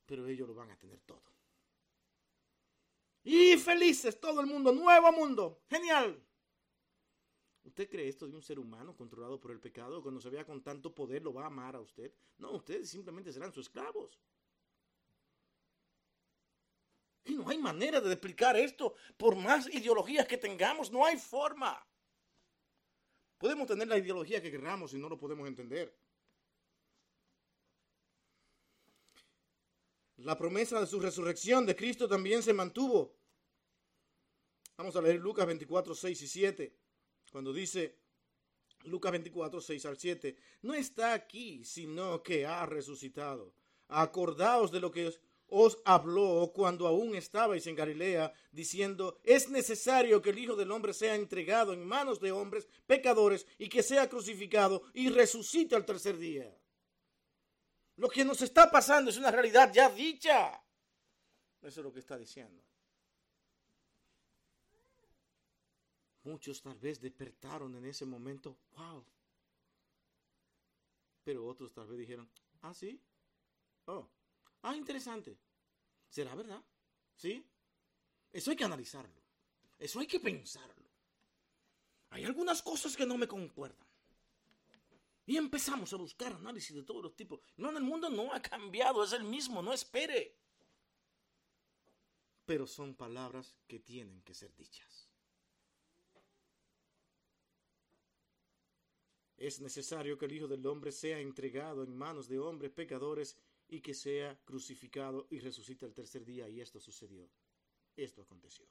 [0.07, 1.32] Pero ellos lo van a tener todo.
[3.25, 6.21] Y felices todo el mundo, nuevo mundo, genial.
[7.65, 10.03] ¿Usted cree esto de un ser humano controlado por el pecado?
[10.03, 12.13] Cuando se vea con tanto poder, ¿lo va a amar a usted?
[12.39, 14.19] No, ustedes simplemente serán sus esclavos.
[17.25, 18.95] Y no hay manera de explicar esto.
[19.17, 21.87] Por más ideologías que tengamos, no hay forma.
[23.39, 25.97] Podemos tener la ideología que queramos y no lo podemos entender.
[30.25, 33.17] La promesa de su resurrección de Cristo también se mantuvo.
[34.77, 36.77] Vamos a leer Lucas 24, 6 y 7,
[37.31, 37.99] cuando dice
[38.85, 43.55] Lucas 24, 6 al 7, no está aquí, sino que ha resucitado.
[43.89, 45.13] Acordaos de lo que
[45.49, 50.95] os habló cuando aún estabais en Galilea, diciendo, es necesario que el Hijo del Hombre
[50.95, 56.17] sea entregado en manos de hombres pecadores y que sea crucificado y resucite al tercer
[56.17, 56.57] día.
[57.97, 60.63] Lo que nos está pasando es una realidad ya dicha.
[61.61, 62.63] Eso es lo que está diciendo.
[66.25, 69.05] Muchos tal vez despertaron en ese momento, wow.
[71.25, 72.29] Pero otros tal vez dijeron,
[72.63, 73.01] ah, sí.
[73.87, 74.09] Oh,
[74.63, 75.37] ah, interesante.
[76.09, 76.63] ¿Será verdad?
[77.17, 77.45] ¿Sí?
[78.33, 79.21] Eso hay que analizarlo.
[79.79, 80.83] Eso hay que pensarlo.
[82.11, 83.87] Hay algunas cosas que no me concuerdan.
[85.27, 87.41] Y empezamos a buscar análisis de todos los tipos.
[87.57, 90.37] No, el mundo no ha cambiado, es el mismo, no espere.
[92.45, 95.09] Pero son palabras que tienen que ser dichas.
[99.37, 103.37] Es necesario que el Hijo del Hombre sea entregado en manos de hombres pecadores
[103.69, 106.49] y que sea crucificado y resucite el tercer día.
[106.49, 107.29] Y esto sucedió.
[107.97, 108.67] Esto aconteció.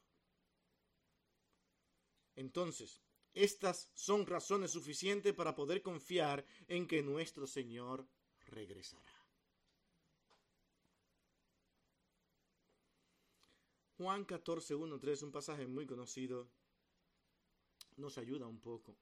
[2.35, 3.01] Entonces,
[3.33, 8.07] estas son razones suficientes para poder confiar en que nuestro Señor
[8.47, 9.11] regresará.
[13.97, 16.49] Juan 14, 1, 3, un pasaje muy conocido,
[17.97, 18.97] nos ayuda un poco.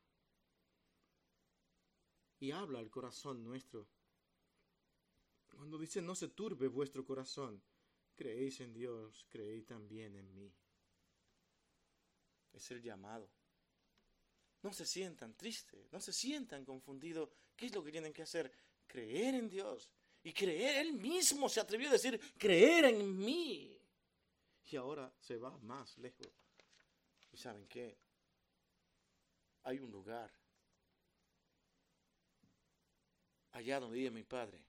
[2.40, 3.88] Y habla al corazón nuestro.
[5.48, 7.62] Cuando dice, no se turbe vuestro corazón,
[8.16, 10.54] creéis en Dios, creéis también en mí.
[12.54, 13.30] Es el llamado.
[14.62, 17.30] No se sientan tristes, no se sientan confundidos.
[17.56, 18.52] ¿Qué es lo que tienen que hacer?
[18.86, 19.90] Creer en Dios.
[20.24, 23.80] Y creer, Él mismo se atrevió a decir, creer en mí.
[24.66, 26.28] Y ahora se va más lejos.
[27.32, 27.98] ¿Y saben qué?
[29.64, 30.32] Hay un lugar
[33.52, 34.64] allá donde vive mi padre,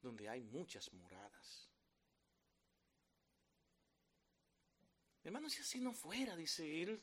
[0.00, 1.68] donde hay muchas moradas.
[5.22, 7.02] Hermano, si así no fuera, dice él,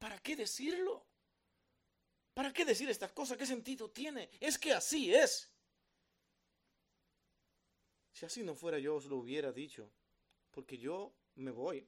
[0.00, 1.06] ¿para qué decirlo?
[2.34, 3.36] ¿Para qué decir estas cosas?
[3.36, 4.30] ¿Qué sentido tiene?
[4.40, 5.52] Es que así es.
[8.12, 9.92] Si así no fuera, yo os lo hubiera dicho,
[10.50, 11.86] porque yo me voy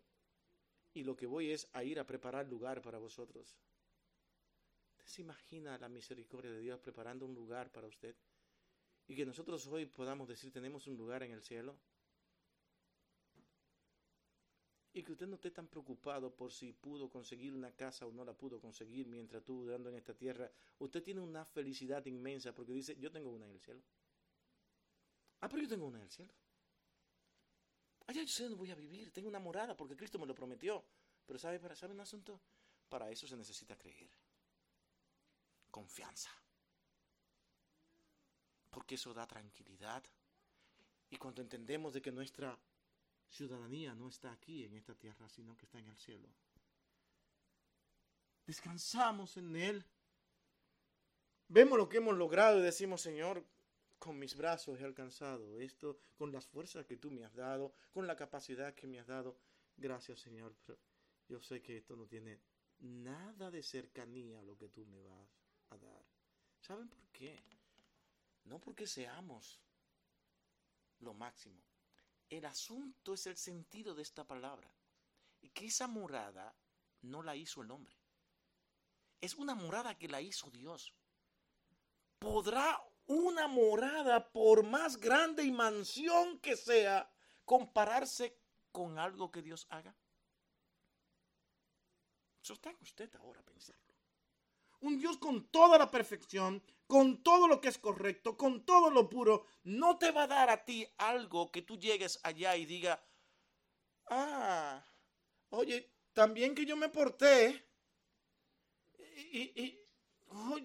[0.95, 3.57] y lo que voy es a ir a preparar lugar para vosotros.
[4.91, 8.15] ¿Usted se imagina la misericordia de Dios preparando un lugar para usted?
[9.09, 11.79] Y que nosotros hoy podamos decir tenemos un lugar en el cielo.
[14.95, 18.25] Y que usted no esté tan preocupado por si pudo conseguir una casa o no
[18.25, 20.51] la pudo conseguir mientras estuvo dando en esta tierra.
[20.79, 23.83] Usted tiene una felicidad inmensa porque dice, yo tengo una en el cielo.
[25.41, 26.33] Ah, pero yo tengo una en el cielo.
[28.07, 29.11] Allá yo sé dónde voy a vivir.
[29.13, 30.85] Tengo una morada porque Cristo me lo prometió.
[31.25, 32.41] Pero ¿sabe, para, ¿sabe un asunto?
[32.89, 34.11] Para eso se necesita creer.
[35.71, 36.31] Confianza.
[38.71, 40.05] Porque eso da tranquilidad.
[41.09, 42.59] Y cuando entendemos de que nuestra
[43.33, 46.29] ciudadanía no está aquí en esta tierra, sino que está en el cielo.
[48.47, 49.85] Descansamos en Él.
[51.49, 53.45] Vemos lo que hemos logrado y decimos, Señor,
[53.99, 58.07] con mis brazos he alcanzado esto, con las fuerzas que tú me has dado, con
[58.07, 59.39] la capacidad que me has dado.
[59.77, 60.79] Gracias, Señor, pero
[61.29, 62.41] yo sé que esto no tiene
[62.81, 65.39] nada de cercanía a lo que tú me vas
[65.71, 66.05] a dar.
[66.61, 67.43] ¿Saben por qué?
[68.45, 69.61] No porque seamos
[71.01, 71.63] lo máximo,
[72.39, 74.75] el asunto es el sentido de esta palabra.
[75.43, 76.55] Y que esa morada
[77.03, 77.95] no la hizo el hombre.
[79.21, 80.95] Es una morada que la hizo Dios.
[82.19, 87.13] ¿Podrá una morada, por más grande y mansión que sea,
[87.45, 88.39] compararse
[88.71, 89.95] con algo que Dios haga?
[92.65, 93.95] En usted ahora pensarlo.
[94.81, 96.63] Un Dios con toda la perfección,
[96.93, 100.51] con todo lo que es correcto, con todo lo puro, no te va a dar
[100.51, 103.03] a ti algo que tú llegues allá y diga,
[104.11, 104.87] ah,
[105.49, 107.67] oye, también que yo me porté.
[109.33, 109.81] Y,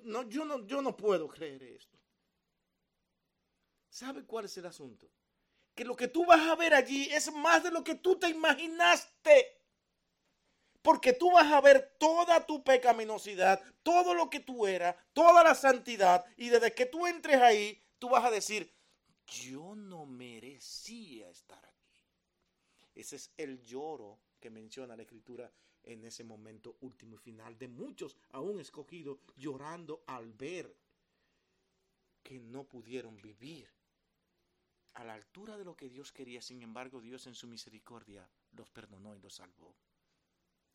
[0.04, 1.98] no, yo no, yo no puedo creer esto.
[3.88, 5.10] ¿Sabe cuál es el asunto?
[5.74, 8.28] Que lo que tú vas a ver allí es más de lo que tú te
[8.28, 9.57] imaginaste.
[10.88, 15.54] Porque tú vas a ver toda tu pecaminosidad, todo lo que tú eras, toda la
[15.54, 16.24] santidad.
[16.38, 18.74] Y desde que tú entres ahí, tú vas a decir,
[19.26, 22.02] yo no merecía estar aquí.
[22.96, 25.52] Ese es el lloro que menciona la escritura
[25.84, 30.74] en ese momento último y final de muchos aún escogidos llorando al ver
[32.24, 33.70] que no pudieron vivir
[34.94, 36.42] a la altura de lo que Dios quería.
[36.42, 39.76] Sin embargo, Dios en su misericordia los perdonó y los salvó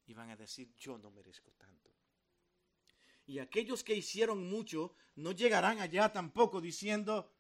[0.06, 1.90] y van a decir, yo no merezco tanto.
[3.26, 7.32] Y aquellos que hicieron mucho no llegarán allá tampoco diciendo,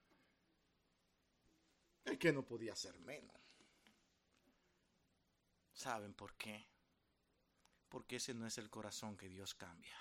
[2.04, 3.36] es que no podía ser menos.
[5.72, 6.68] ¿Saben por qué?
[7.88, 9.98] Porque ese no es el corazón que Dios cambia.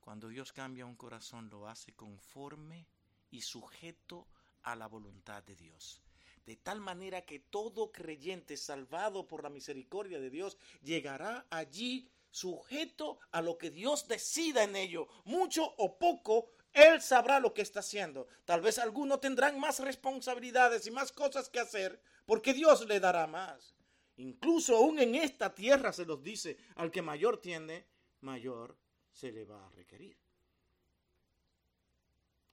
[0.00, 2.86] Cuando Dios cambia un corazón lo hace conforme
[3.30, 4.28] y sujeto
[4.62, 6.05] a la voluntad de Dios
[6.46, 13.18] de tal manera que todo creyente salvado por la misericordia de Dios llegará allí sujeto
[13.32, 17.80] a lo que Dios decida en ello, mucho o poco, Él sabrá lo que está
[17.80, 18.28] haciendo.
[18.44, 23.26] Tal vez algunos tendrán más responsabilidades y más cosas que hacer, porque Dios le dará
[23.26, 23.74] más.
[24.18, 27.86] Incluso aún en esta tierra se los dice, al que mayor tiene,
[28.20, 28.76] mayor
[29.12, 30.16] se le va a requerir.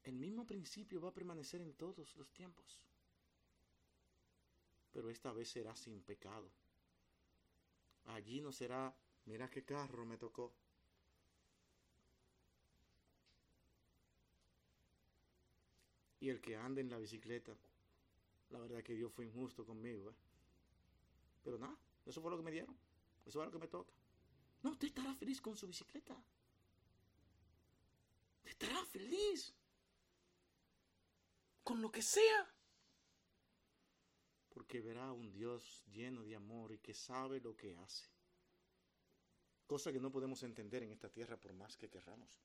[0.04, 2.80] El mismo principio va a permanecer en todos los tiempos
[4.94, 6.50] pero esta vez será sin pecado.
[8.06, 10.54] Allí no será, mira qué carro me tocó.
[16.20, 17.54] Y el que anda en la bicicleta,
[18.52, 20.12] la verdad que Dios fue injusto conmigo.
[20.12, 20.16] ¿eh?
[21.44, 22.78] Pero nada, eso fue lo que me dieron.
[23.26, 23.91] Eso es lo que me toca.
[24.62, 26.16] No, usted estará feliz con su bicicleta.
[28.46, 29.54] estará feliz.
[31.64, 32.53] Con lo que sea
[34.54, 38.08] porque verá un Dios lleno de amor y que sabe lo que hace.
[39.66, 42.39] Cosa que no podemos entender en esta tierra por más que querramos.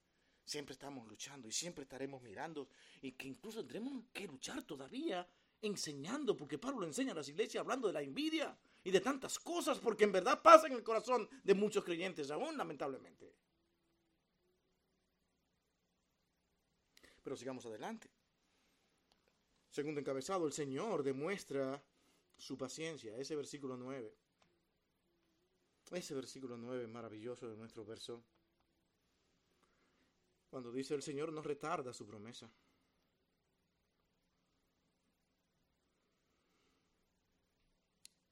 [0.45, 2.69] Siempre estamos luchando y siempre estaremos mirando
[3.03, 5.29] y que incluso tendremos que luchar todavía
[5.61, 9.79] enseñando, porque Pablo enseña a las iglesias hablando de la envidia y de tantas cosas,
[9.79, 13.35] porque en verdad pasa en el corazón de muchos creyentes aún, lamentablemente.
[17.23, 18.09] Pero sigamos adelante.
[19.71, 21.83] Segundo encabezado, el Señor demuestra
[22.39, 24.17] su paciencia, ese versículo 9.
[25.91, 28.23] Ese versículo 9 maravilloso de nuestro verso.
[30.49, 32.51] Cuando dice el Señor no retarda su promesa.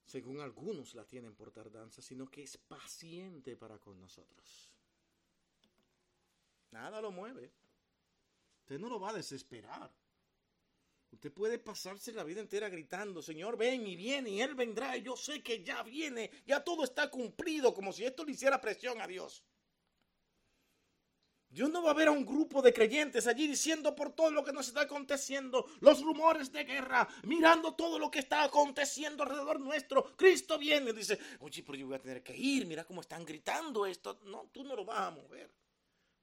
[0.04, 4.70] Según algunos la tienen por tardanza, sino que es paciente para con nosotros.
[6.70, 7.52] Nada lo mueve.
[8.60, 9.92] Usted no lo va a desesperar.
[11.10, 15.02] Usted puede pasarse la vida entera gritando, Señor, ven y viene, y Él vendrá, y
[15.02, 19.00] yo sé que ya viene, ya todo está cumplido, como si esto le hiciera presión
[19.00, 19.44] a Dios.
[21.48, 24.44] Dios no va a ver a un grupo de creyentes allí diciendo por todo lo
[24.44, 29.60] que nos está aconteciendo, los rumores de guerra, mirando todo lo que está aconteciendo alrededor
[29.60, 30.16] nuestro.
[30.16, 33.86] Cristo viene dice, oye, pero yo voy a tener que ir, mira cómo están gritando
[33.86, 34.20] esto.
[34.24, 35.50] No, tú no lo vas a mover.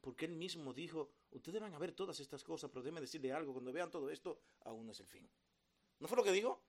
[0.04, 3.54] Porque él mismo dijo, ustedes van a ver todas estas cosas, pero déjenme decirle algo,
[3.54, 5.26] cuando vean todo esto, aún no es el fin.
[6.00, 6.62] ¿No fue lo que dijo?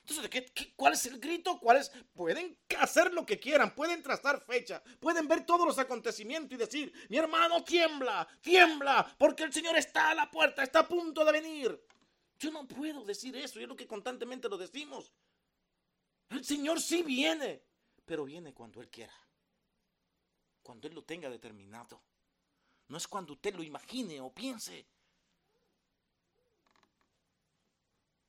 [0.00, 1.60] Entonces, ¿qué, cuál es el grito?
[1.60, 1.92] ¿Cuál es?
[2.14, 6.90] Pueden hacer lo que quieran, pueden trazar fecha, pueden ver todos los acontecimientos y decir,
[7.10, 11.32] mi hermano tiembla, tiembla, porque el Señor está a la puerta, está a punto de
[11.32, 11.84] venir.
[12.38, 15.12] Yo no puedo decir eso, y es lo que constantemente lo decimos.
[16.30, 17.62] El Señor sí viene,
[18.06, 19.12] pero viene cuando Él quiera,
[20.66, 22.00] cuando Él lo tenga determinado.
[22.88, 24.84] No es cuando usted lo imagine o piense.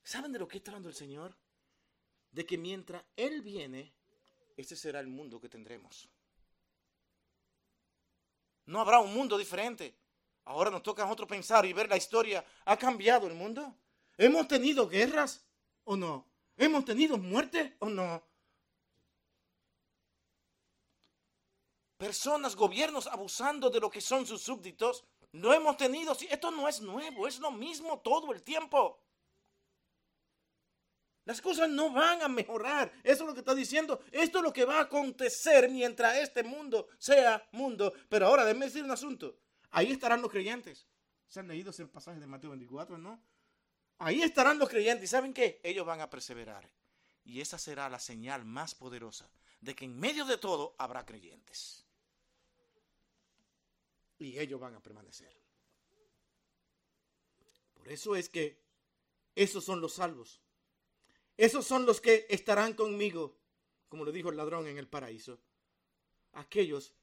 [0.04, 1.36] ¿Saben de lo que está hablando el Señor?
[2.38, 3.92] de que mientras Él viene,
[4.56, 6.08] ese será el mundo que tendremos.
[8.68, 9.96] No habrá un mundo diferente.
[10.46, 12.46] Ahora nos toca a nosotros pensar y ver la historia.
[12.66, 13.74] ¿Ha cambiado el mundo?
[14.18, 15.44] ¿Hemos tenido guerras
[15.84, 16.28] o no?
[16.58, 18.22] ¿Hemos tenido muerte o no?
[21.98, 25.04] Personas, gobiernos abusando de lo que son sus súbditos.
[25.32, 26.16] No hemos tenido.
[26.30, 29.02] Esto no es nuevo, es lo mismo todo el tiempo.
[31.26, 32.93] Las cosas no van a mejorar.
[33.04, 34.00] Eso es lo que está diciendo.
[34.12, 37.93] Esto es lo que va a acontecer mientras este mundo sea mundo.
[38.08, 39.36] Pero ahora, déjeme decir un asunto.
[39.72, 40.88] Ahí estarán los creyentes.
[41.28, 43.22] ¿Se han leído ese pasaje de Mateo 24, no?
[43.98, 45.04] Ahí estarán los creyentes.
[45.04, 45.60] ¿Y saben qué?
[45.64, 46.70] Ellos van a perseverar.
[47.26, 49.30] Y esa será la señal más poderosa
[49.60, 51.87] de que en medio de todo habrá creyentes.
[54.20, 55.32] Y ellos van a permanecer.
[57.74, 58.59] Por eso es que
[59.36, 60.41] esos son los salvos
[61.38, 63.38] esos son los que estarán conmigo,
[63.88, 65.39] como lo dijo el ladrón en el paraíso.
[66.34, 66.93] Aquellos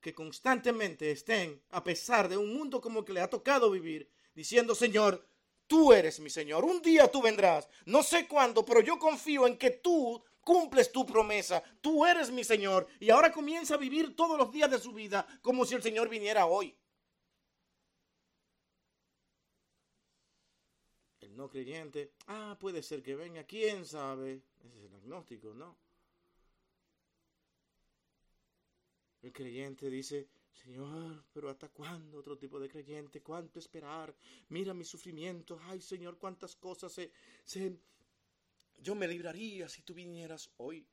[0.00, 4.74] que constantemente estén, a pesar de un mundo como que le ha tocado vivir, diciendo,
[4.74, 5.24] Señor,
[5.68, 9.56] tú eres mi Señor, un día tú vendrás, no sé cuándo, pero yo confío en
[9.56, 14.38] que tú cumples tu promesa, tú eres mi Señor, y ahora comienza a vivir todos
[14.38, 16.72] los días de su vida como si el Señor viniera hoy.
[21.36, 24.40] no creyente, ah, puede ser que venga, quién sabe.
[24.64, 25.76] Ese es el agnóstico, ¿no?
[29.20, 33.22] El creyente dice, Señor, pero ¿hasta cuándo otro tipo de creyente?
[33.22, 34.14] ¿Cuánto esperar?
[34.48, 35.60] Mira mi sufrimiento.
[35.64, 37.12] Ay, Señor, cuántas cosas se,
[37.44, 37.76] se...
[38.78, 40.86] Yo me libraría si tú vinieras hoy.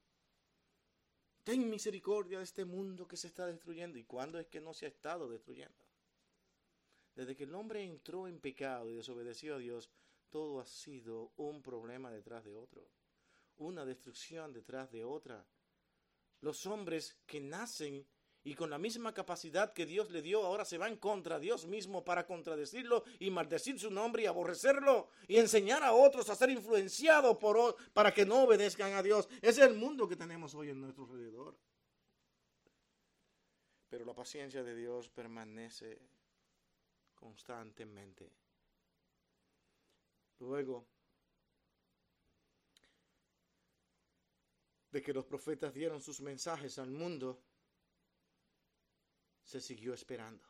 [1.44, 3.98] Ten misericordia de este mundo que se está destruyendo.
[4.00, 5.84] ¿Y cuándo es que no se ha estado destruyendo?
[7.16, 9.92] Desde que el hombre entró en pecado y desobedeció a Dios,
[10.30, 12.90] todo ha sido un problema detrás de otro,
[13.58, 15.46] una destrucción detrás de otra.
[16.42, 18.08] Los hombres que nacen
[18.46, 22.04] y con la misma capacidad que Dios le dio, ahora se van contra Dios mismo
[22.04, 27.38] para contradecirlo y maldecir su nombre y aborrecerlo y enseñar a otros a ser influenciados
[27.38, 29.30] por para que no obedezcan a Dios.
[29.41, 31.56] Ese es el mundo que tenemos hoy en nuestro alrededor.
[33.89, 36.02] Pero la paciencia de Dios permanece
[37.16, 38.30] constantemente.
[40.39, 40.86] Luego
[44.91, 47.39] de que los profetas dieron sus mensajes al mundo,
[49.44, 50.44] se siguió esperando.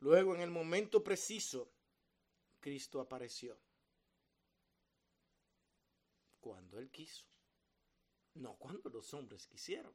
[0.00, 1.72] Luego, en el momento preciso,
[2.60, 3.58] Cristo apareció.
[6.40, 7.26] Cuando Él quiso.
[8.34, 9.94] No cuando los hombres quisieron.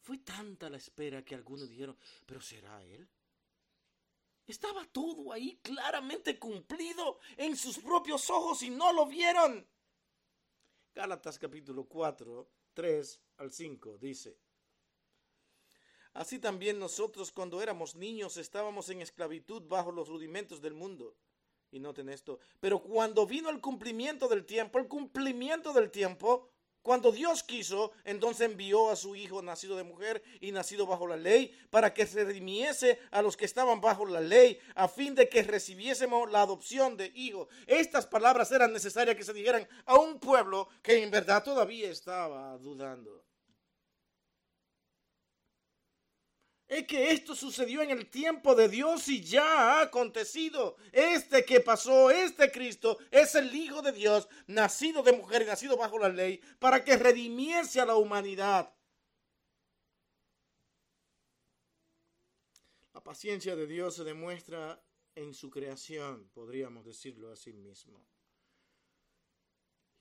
[0.00, 3.08] Fue tanta la espera que algunos dijeron, pero ¿será Él?
[4.46, 9.66] Estaba todo ahí claramente cumplido en sus propios ojos y no lo vieron.
[10.94, 14.38] Gálatas capítulo 4, 3 al 5 dice,
[16.14, 21.16] Así también nosotros cuando éramos niños estábamos en esclavitud bajo los rudimentos del mundo.
[21.72, 26.48] Y noten esto, pero cuando vino el cumplimiento del tiempo, el cumplimiento del tiempo,
[26.82, 31.16] cuando Dios quiso, entonces envió a su Hijo nacido de mujer y nacido bajo la
[31.16, 35.28] ley, para que se redimiese a los que estaban bajo la ley, a fin de
[35.28, 37.48] que recibiésemos la adopción de hijo.
[37.66, 42.56] Estas palabras eran necesarias que se dijeran a un pueblo que en verdad todavía estaba
[42.58, 43.24] dudando.
[46.74, 50.76] Es que esto sucedió en el tiempo de Dios y ya ha acontecido.
[50.90, 55.76] Este que pasó, este Cristo, es el Hijo de Dios, nacido de mujer y nacido
[55.76, 58.74] bajo la ley, para que redimiese a la humanidad.
[62.92, 64.82] La paciencia de Dios se demuestra
[65.14, 68.04] en su creación, podríamos decirlo así mismo.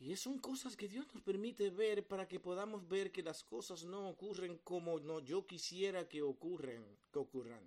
[0.03, 3.85] Y son cosas que Dios nos permite ver para que podamos ver que las cosas
[3.85, 7.63] no ocurren como no yo quisiera que ocurren, que ocurran.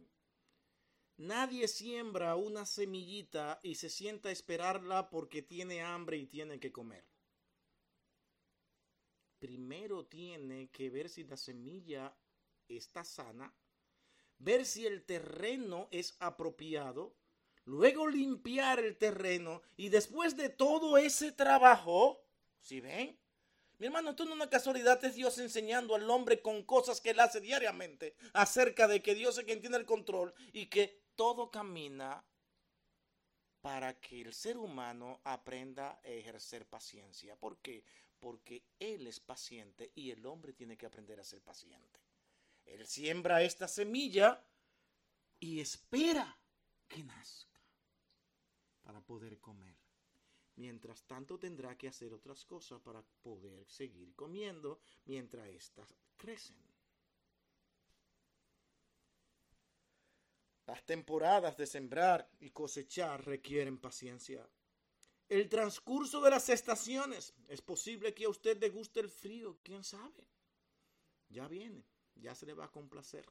[1.16, 6.70] Nadie siembra una semillita y se sienta a esperarla porque tiene hambre y tiene que
[6.70, 7.07] comer.
[9.39, 12.14] Primero tiene que ver si la semilla
[12.68, 13.55] está sana,
[14.37, 17.16] ver si el terreno es apropiado,
[17.64, 22.26] luego limpiar el terreno y después de todo ese trabajo,
[22.61, 23.19] ¿Sí ven?
[23.79, 27.11] Mi hermano, esto no es una casualidad, es Dios enseñando al hombre con cosas que
[27.11, 31.51] él hace diariamente acerca de que Dios es quien tiene el control y que todo
[31.51, 32.25] camina
[33.61, 37.35] para que el ser humano aprenda a ejercer paciencia.
[37.37, 37.85] ¿Por qué?
[38.21, 42.01] Porque Él es paciente y el hombre tiene que aprender a ser paciente.
[42.65, 44.43] Él siembra esta semilla
[45.41, 46.39] y espera
[46.89, 47.61] que nazca
[48.83, 49.76] para poder comer.
[50.57, 55.87] Mientras tanto tendrá que hacer otras cosas para poder seguir comiendo mientras éstas
[56.17, 56.57] crecen.
[60.67, 64.49] Las temporadas de sembrar y cosechar requieren paciencia.
[65.29, 67.35] El transcurso de las estaciones.
[67.49, 70.27] Es posible que a usted le guste el frío, quién sabe.
[71.29, 71.85] Ya viene,
[72.17, 73.27] ya se le va a complacer.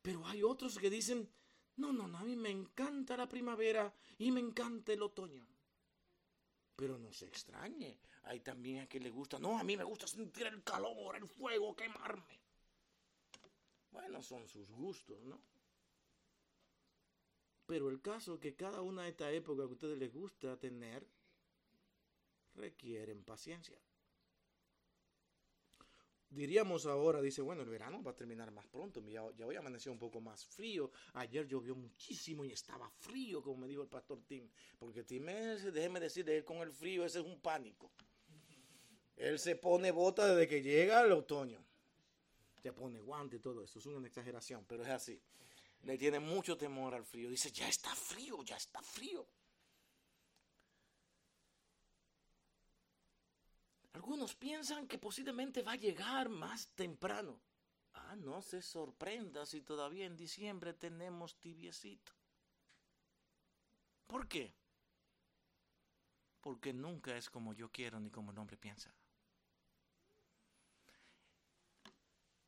[0.00, 1.28] Pero hay otros que dicen,
[1.76, 5.46] no, no, no, a mí me encanta la primavera y me encanta el otoño.
[6.76, 10.06] Pero no se extrañe, hay también a quien le gusta, no, a mí me gusta
[10.06, 12.40] sentir el calor, el fuego, quemarme.
[13.90, 15.40] Bueno, son sus gustos, ¿no?
[17.66, 21.06] Pero el caso que cada una de estas épocas que a ustedes les gusta tener
[22.54, 23.78] requieren paciencia
[26.34, 29.98] diríamos ahora, dice, bueno, el verano va a terminar más pronto, ya, hoy amaneció un
[29.98, 34.48] poco más frío, ayer llovió muchísimo y estaba frío, como me dijo el pastor Tim,
[34.78, 37.90] porque Tim es, déjeme decirle, él con el frío ese es un pánico.
[39.16, 41.64] Él se pone bota desde que llega el otoño.
[42.60, 45.20] Se pone guante y todo eso, es una exageración, pero es así.
[45.82, 47.28] Le tiene mucho temor al frío.
[47.28, 49.26] Dice, ya está frío, ya está frío.
[53.92, 57.38] Algunos piensan que posiblemente va a llegar más temprano.
[57.94, 62.12] Ah, no se sorprenda si todavía en diciembre tenemos tibiecito.
[64.06, 64.54] ¿Por qué?
[66.40, 68.92] Porque nunca es como yo quiero ni como el hombre piensa.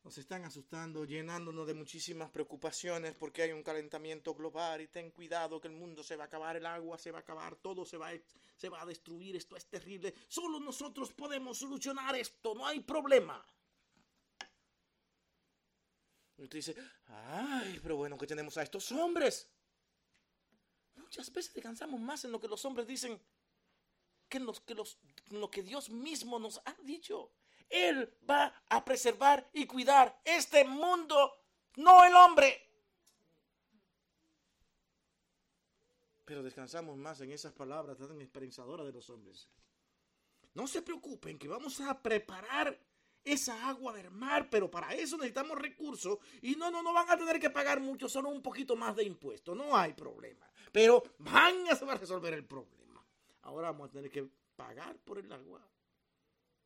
[0.05, 5.59] Nos están asustando, llenándonos de muchísimas preocupaciones porque hay un calentamiento global y ten cuidado
[5.59, 7.97] que el mundo se va a acabar, el agua se va a acabar, todo se
[7.97, 8.13] va a,
[8.55, 10.13] se va a destruir, esto es terrible.
[10.27, 13.43] Solo nosotros podemos solucionar esto, no hay problema.
[16.37, 16.75] Y usted dice,
[17.07, 19.49] ay, pero bueno que tenemos a estos hombres.
[20.97, 23.19] Muchas veces descansamos más en lo que los hombres dicen
[24.29, 24.99] que en, que los,
[25.31, 27.31] en lo que Dios mismo nos ha dicho.
[27.69, 31.33] Él va a preservar y cuidar este mundo,
[31.77, 32.61] no el hombre.
[36.25, 39.47] Pero descansamos más en esas palabras tan esperanzadoras de los hombres.
[40.53, 42.79] No se preocupen que vamos a preparar
[43.23, 47.17] esa agua del mar, pero para eso necesitamos recursos y no, no, no van a
[47.17, 50.49] tener que pagar mucho, solo un poquito más de impuestos, no hay problema.
[50.71, 53.05] Pero van a resolver el problema.
[53.41, 55.67] Ahora vamos a tener que pagar por el agua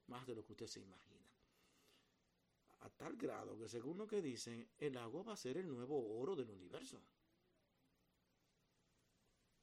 [0.10, 1.26] más de lo que usted se imagina.
[2.82, 6.20] A tal grado que según lo que dicen, el agua va a ser el nuevo
[6.20, 7.02] oro del universo.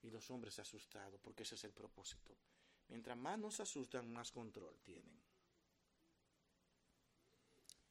[0.03, 2.37] Y los hombres se asustados porque ese es el propósito.
[2.89, 5.21] Mientras más nos asustan, más control tienen.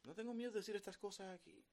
[0.03, 1.65] No tengo miedo de decir estas cosas aquí.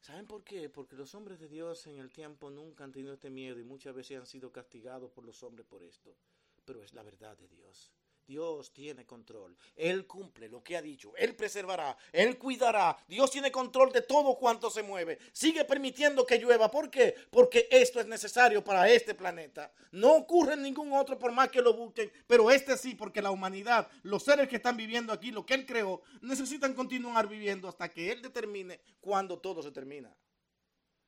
[0.00, 0.68] ¿Saben por qué?
[0.68, 3.94] Porque los hombres de Dios en el tiempo nunca han tenido este miedo y muchas
[3.94, 6.16] veces han sido castigados por los hombres por esto.
[6.64, 7.92] Pero es la verdad de Dios.
[8.26, 9.56] Dios tiene control.
[9.76, 11.16] Él cumple lo que ha dicho.
[11.16, 11.96] Él preservará.
[12.12, 12.96] Él cuidará.
[13.06, 15.18] Dios tiene control de todo cuanto se mueve.
[15.32, 16.70] Sigue permitiendo que llueva.
[16.70, 17.14] ¿Por qué?
[17.30, 19.72] Porque esto es necesario para este planeta.
[19.92, 22.10] No ocurre en ningún otro por más que lo busquen.
[22.26, 25.64] Pero este sí, porque la humanidad, los seres que están viviendo aquí, lo que Él
[25.64, 30.14] creó, necesitan continuar viviendo hasta que Él determine cuándo todo se termina.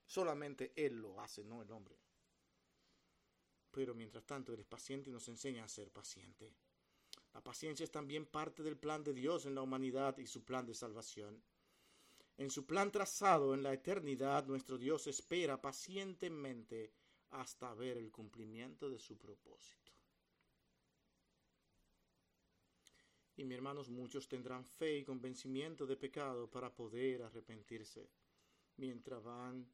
[0.07, 1.97] Solamente Él lo hace, no el hombre.
[3.73, 6.55] Pero mientras tanto, Él es paciente y nos enseña a ser paciente.
[7.35, 10.67] La paciencia es también parte del plan de Dios en la humanidad y su plan
[10.67, 11.43] de salvación.
[12.37, 16.93] En su plan trazado en la eternidad, nuestro Dios espera pacientemente
[17.31, 19.93] hasta ver el cumplimiento de su propósito.
[23.37, 28.09] Y mis hermanos, muchos tendrán fe y convencimiento de pecado para poder arrepentirse
[28.77, 29.69] mientras van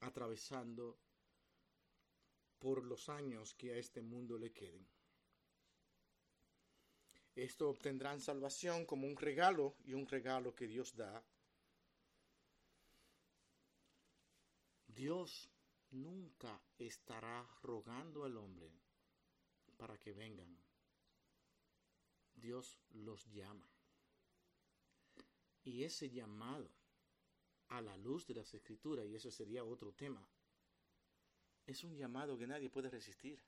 [0.00, 0.98] atravesando
[2.58, 4.86] por los años que a este mundo le queden.
[7.34, 11.24] Esto obtendrán salvación como un regalo y un regalo que Dios da.
[14.86, 15.50] Dios
[15.90, 18.70] nunca estará rogando al hombre
[19.78, 20.58] para que vengan.
[22.34, 23.68] Dios los llama.
[25.64, 26.70] Y ese llamado
[27.68, 30.26] a la luz de las escrituras, y eso sería otro tema,
[31.66, 33.40] es un llamado que nadie puede resistir.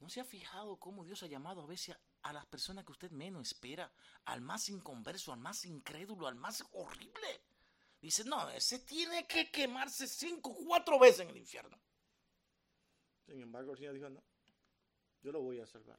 [0.00, 3.10] ¿No se ha fijado cómo Dios ha llamado a veces a, las personas que usted
[3.10, 3.90] menos espera?
[4.26, 7.40] Al más inconverso, al más incrédulo, al más horrible.
[8.00, 11.76] Dice, no, ese tiene que quemarse cinco, cuatro veces en el infierno.
[13.26, 14.22] Sin embargo, el Señor dijo, no,
[15.22, 15.98] yo lo voy a salvar.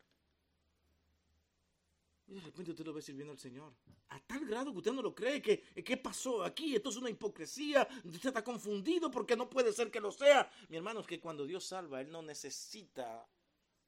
[2.28, 3.74] Y de repente usted lo ve sirviendo al Señor.
[4.10, 5.42] A tal grado que usted no lo cree.
[5.42, 6.76] Que, ¿Qué pasó aquí?
[6.76, 7.88] Esto es una hipocresía.
[8.04, 10.50] Usted está confundido porque no puede ser que lo sea.
[10.70, 13.28] Mi hermano, es que cuando Dios salva, Él no necesita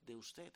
[0.02, 0.54] de usted.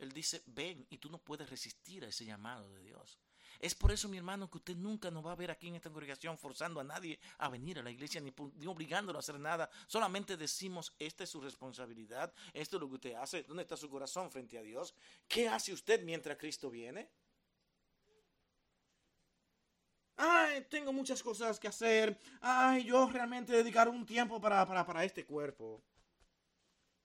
[0.00, 3.18] Él dice, ven, y tú no puedes resistir a ese llamado de Dios.
[3.58, 5.90] Es por eso, mi hermano, que usted nunca nos va a ver aquí en esta
[5.90, 8.32] congregación forzando a nadie a venir a la iglesia ni,
[8.66, 9.68] obligándolo a hacer nada.
[9.86, 13.90] Solamente decimos, esta es su responsabilidad, esto es lo que usted hace, ¿dónde está su
[13.90, 14.94] corazón frente a Dios?
[15.28, 17.10] ¿Qué hace usted mientras Cristo viene?
[20.16, 22.18] Ay, tengo muchas cosas que hacer.
[22.40, 25.82] Ay, yo realmente dedicar un tiempo para, para, para este cuerpo.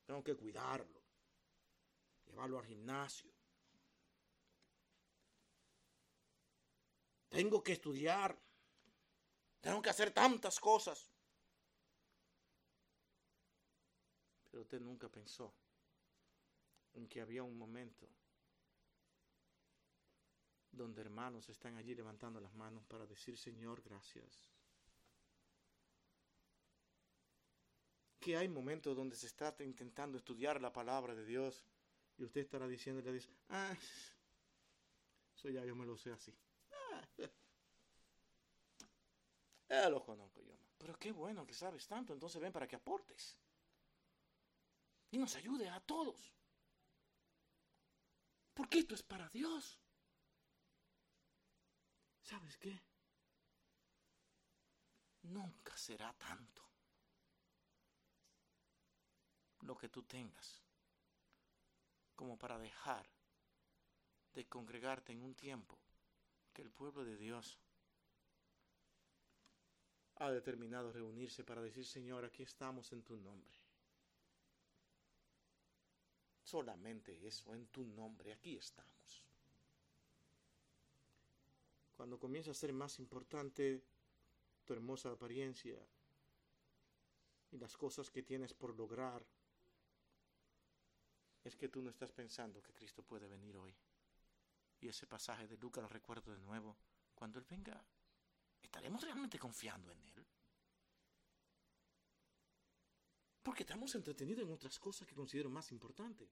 [0.06, 1.05] Tengo que cuidarlo
[2.36, 3.32] llevarlo al gimnasio.
[7.30, 8.38] Tengo que estudiar.
[9.62, 11.10] Tengo que hacer tantas cosas.
[14.52, 15.54] Pero usted nunca pensó
[16.94, 18.08] en que había un momento
[20.72, 24.52] donde hermanos están allí levantando las manos para decir, Señor, gracias.
[28.20, 31.66] Que hay momentos donde se está intentando estudiar la palabra de Dios
[32.18, 33.76] y usted estará diciendo, le dice, ah,
[35.36, 36.34] eso ya yo me lo sé así.
[36.72, 37.02] Ah,
[39.70, 40.42] eh, lo conozco.
[40.78, 43.38] Pero qué bueno que sabes tanto, entonces ven para que aportes.
[45.12, 46.34] Y nos ayude a todos.
[48.54, 49.80] Porque esto es para Dios.
[52.22, 52.82] ¿Sabes qué?
[55.24, 56.64] Nunca será tanto
[59.62, 60.65] lo que tú tengas
[62.16, 63.06] como para dejar
[64.34, 65.78] de congregarte en un tiempo
[66.54, 67.60] que el pueblo de Dios
[70.18, 73.60] ha determinado reunirse para decir, Señor, aquí estamos en tu nombre.
[76.44, 79.24] Solamente eso, en tu nombre, aquí estamos.
[81.98, 83.84] Cuando comienza a ser más importante
[84.64, 85.78] tu hermosa apariencia
[87.52, 89.26] y las cosas que tienes por lograr,
[91.46, 93.74] es que tú no estás pensando que Cristo puede venir hoy.
[94.82, 96.76] Y ese pasaje de Lucas lo recuerdo de nuevo.
[97.14, 97.82] Cuando Él venga,
[98.62, 100.26] ¿estaremos realmente confiando en Él?
[103.44, 106.28] Porque estamos entretenidos en otras cosas que considero más importantes.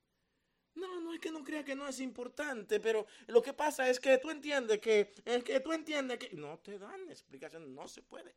[0.73, 3.99] No, no es que no crea que no es importante, pero lo que pasa es
[3.99, 8.01] que tú entiendes que, es que tú entiendes que no te dan explicación, no se
[8.01, 8.35] puede.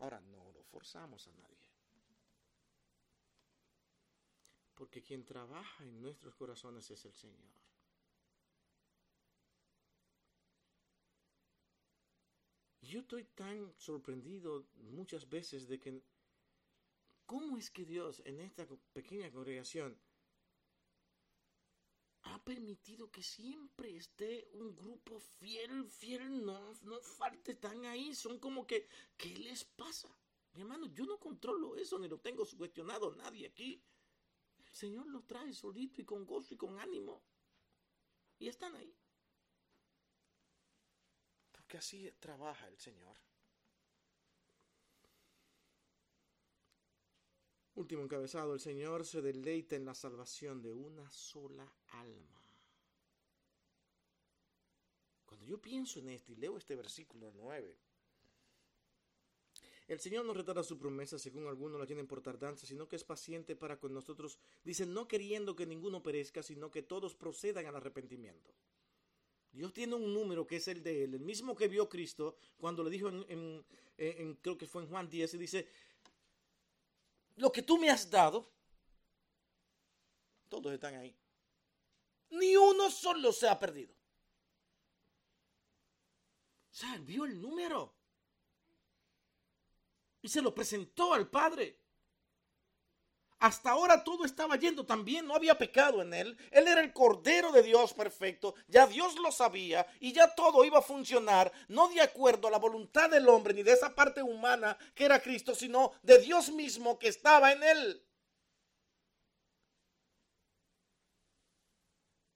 [0.00, 1.59] Ahora, no lo forzamos a nadie.
[4.80, 7.52] Porque quien trabaja en nuestros corazones es el Señor.
[12.80, 16.02] Yo estoy tan sorprendido muchas veces de que,
[17.26, 20.00] ¿cómo es que Dios en esta pequeña congregación
[22.22, 28.38] ha permitido que siempre esté un grupo fiel, fiel, no, no falte, están ahí, son
[28.38, 30.08] como que, ¿qué les pasa?
[30.54, 33.84] Mi hermano, yo no controlo eso, ni lo tengo sugestionado nadie aquí.
[34.70, 37.22] Señor los trae solito y con gozo y con ánimo.
[38.38, 38.94] Y están ahí.
[41.52, 43.16] Porque así trabaja el Señor.
[47.74, 52.44] Último encabezado, el Señor se deleita en la salvación de una sola alma.
[55.24, 57.78] Cuando yo pienso en esto y leo este versículo 9,
[59.92, 63.02] el Señor no retarda su promesa, según algunos la tienen por tardanza, sino que es
[63.02, 64.38] paciente para con nosotros.
[64.62, 68.54] Dice, no queriendo que ninguno perezca, sino que todos procedan al arrepentimiento.
[69.50, 72.84] Dios tiene un número que es el de Él, el mismo que vio Cristo cuando
[72.84, 73.66] le dijo en,
[74.40, 75.68] creo que fue en Juan 10, y dice,
[77.34, 78.48] lo que tú me has dado,
[80.48, 81.16] todos están ahí.
[82.30, 83.92] Ni uno solo se ha perdido.
[86.70, 87.99] O sea, vio el número.
[90.22, 91.80] Y se lo presentó al Padre.
[93.40, 96.36] Hasta ahora todo estaba yendo tan bien, no había pecado en él.
[96.50, 100.78] Él era el Cordero de Dios perfecto, ya Dios lo sabía y ya todo iba
[100.78, 104.76] a funcionar, no de acuerdo a la voluntad del hombre ni de esa parte humana
[104.94, 108.06] que era Cristo, sino de Dios mismo que estaba en él.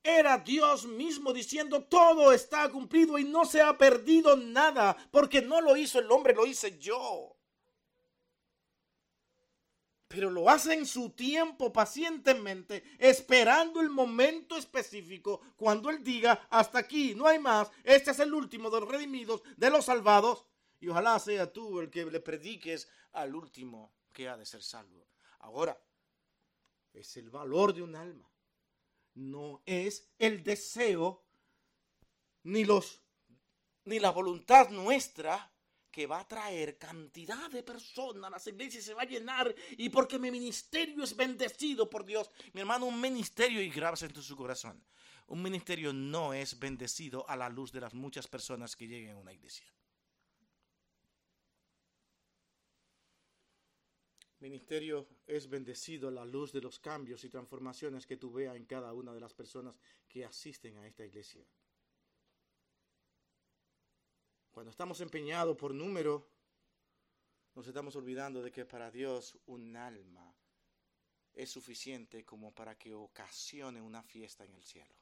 [0.02, 5.60] Era Dios mismo diciendo todo está cumplido y no se ha perdido nada, porque no
[5.60, 7.33] lo hizo el hombre, lo hice yo
[10.14, 16.78] pero lo hace en su tiempo pacientemente, esperando el momento específico cuando Él diga, hasta
[16.78, 20.44] aquí, no hay más, este es el último de los redimidos, de los salvados,
[20.78, 25.04] y ojalá sea tú el que le prediques al último que ha de ser salvo.
[25.40, 25.76] Ahora,
[26.92, 28.30] es el valor de un alma,
[29.14, 31.24] no es el deseo
[32.44, 33.00] ni los
[33.84, 35.50] ni la voluntad nuestra
[35.94, 40.18] que va a traer cantidad de personas, las iglesias se va a llenar y porque
[40.18, 42.28] mi ministerio es bendecido por Dios.
[42.52, 44.82] Mi hermano, un ministerio, y grábase en su corazón,
[45.28, 49.18] un ministerio no es bendecido a la luz de las muchas personas que lleguen a
[49.18, 49.72] una iglesia.
[54.40, 58.64] Ministerio es bendecido a la luz de los cambios y transformaciones que tú veas en
[58.64, 59.78] cada una de las personas
[60.08, 61.46] que asisten a esta iglesia.
[64.54, 66.28] Cuando estamos empeñados por número,
[67.56, 70.32] nos estamos olvidando de que para Dios un alma
[71.34, 74.94] es suficiente como para que ocasione una fiesta en el cielo.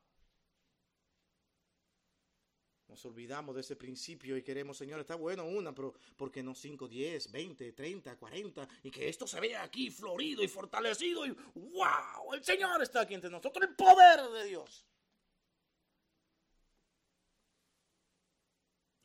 [2.88, 6.54] Nos olvidamos de ese principio y queremos, Señor, está bueno una, pero ¿por qué no
[6.54, 8.68] 5, 10, 20, 30, 40?
[8.84, 12.32] Y que esto se vea aquí florido y fortalecido y ¡wow!
[12.32, 14.86] El Señor está aquí entre nosotros, el poder de Dios.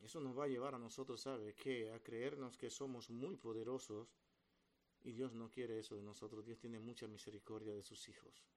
[0.07, 1.91] Eso nos va a llevar a nosotros, ¿sabe qué?
[1.91, 4.15] A creernos que somos muy poderosos
[5.03, 6.45] y Dios no quiere eso de nosotros.
[6.45, 8.47] Dios tiene mucha misericordia de sus hijos.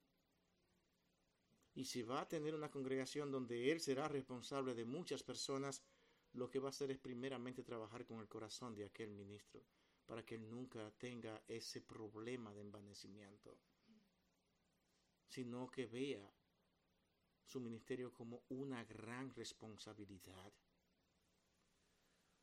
[1.75, 5.83] Y si va a tener una congregación donde Él será responsable de muchas personas,
[6.35, 9.67] lo que va a hacer es primeramente trabajar con el corazón de aquel ministro,
[10.07, 13.59] para que él nunca tenga ese problema de envanecimiento,
[15.27, 16.33] sino que vea
[17.45, 20.53] su ministerio como una gran responsabilidad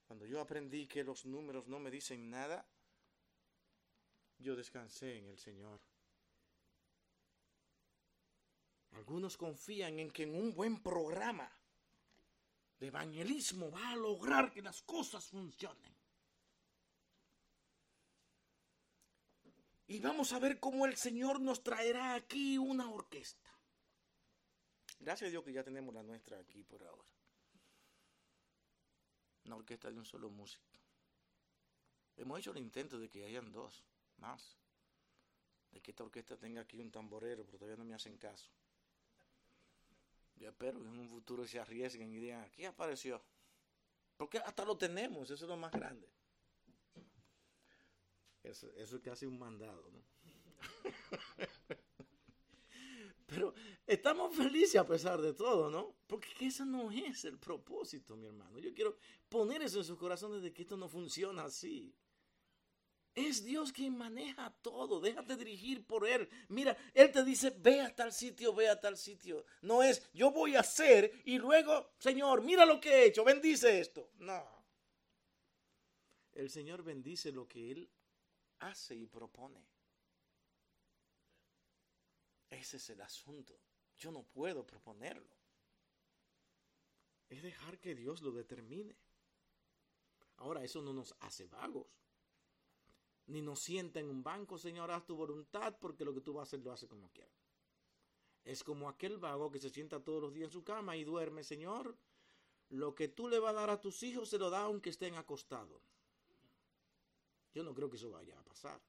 [0.07, 2.65] cuando yo aprendí que los números no me dicen nada,
[4.39, 5.81] yo descansé en el Señor.
[8.91, 11.51] Algunos confían en que en un buen programa
[12.79, 15.93] de evangelismo va a lograr que las cosas funcionen.
[19.87, 23.49] Y vamos a ver cómo el Señor nos traerá aquí una orquesta.
[24.99, 27.16] Gracias a Dios que ya tenemos la nuestra aquí por ahora
[29.47, 30.65] una orquesta de un solo músico.
[32.17, 33.83] Hemos hecho el intento de que hayan dos,
[34.17, 34.57] más.
[35.71, 38.49] De que esta orquesta tenga aquí un tamborero, pero todavía no me hacen caso.
[40.35, 43.21] Yo espero que en un futuro se arriesguen y digan, aquí apareció.
[44.17, 46.07] Porque hasta lo tenemos, eso es lo más grande.
[48.43, 50.01] Eso, eso es casi un mandado, ¿no?
[53.27, 53.53] Pero
[53.85, 55.95] estamos felices a pesar de todo, ¿no?
[56.07, 58.57] Porque eso no es el propósito, mi hermano.
[58.57, 58.95] Yo quiero
[59.27, 61.93] poner eso en sus corazones de que esto no funciona así.
[63.13, 65.01] Es Dios quien maneja todo.
[65.01, 66.29] Déjate dirigir por Él.
[66.47, 69.43] Mira, Él te dice, ve a tal sitio, ve a tal sitio.
[69.61, 73.81] No es, yo voy a hacer y luego, Señor, mira lo que he hecho, bendice
[73.81, 74.11] esto.
[74.19, 74.45] No.
[76.31, 77.89] El Señor bendice lo que Él
[78.59, 79.76] hace y propone.
[82.49, 83.59] Ese es el asunto.
[83.97, 85.35] Yo no puedo proponerlo.
[87.29, 88.95] Es dejar que Dios lo determine.
[90.37, 91.87] Ahora, eso no nos hace vagos.
[93.27, 96.41] Ni nos sienta en un banco, Señor, haz tu voluntad, porque lo que tú vas
[96.41, 97.33] a hacer lo hace como quieras.
[98.45, 101.43] Es como aquel vago que se sienta todos los días en su cama y duerme,
[101.43, 101.97] Señor.
[102.69, 105.15] Lo que tú le vas a dar a tus hijos se lo da aunque estén
[105.15, 105.81] acostados.
[107.53, 108.79] Yo no creo que eso vaya a pasar.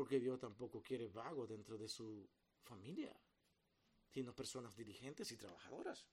[0.00, 2.26] Porque Dios tampoco quiere vagos dentro de su
[2.62, 3.14] familia,
[4.08, 6.06] sino personas diligentes y trabajadoras.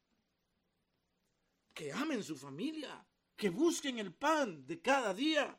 [1.73, 5.57] Que amen su familia, que busquen el pan de cada día.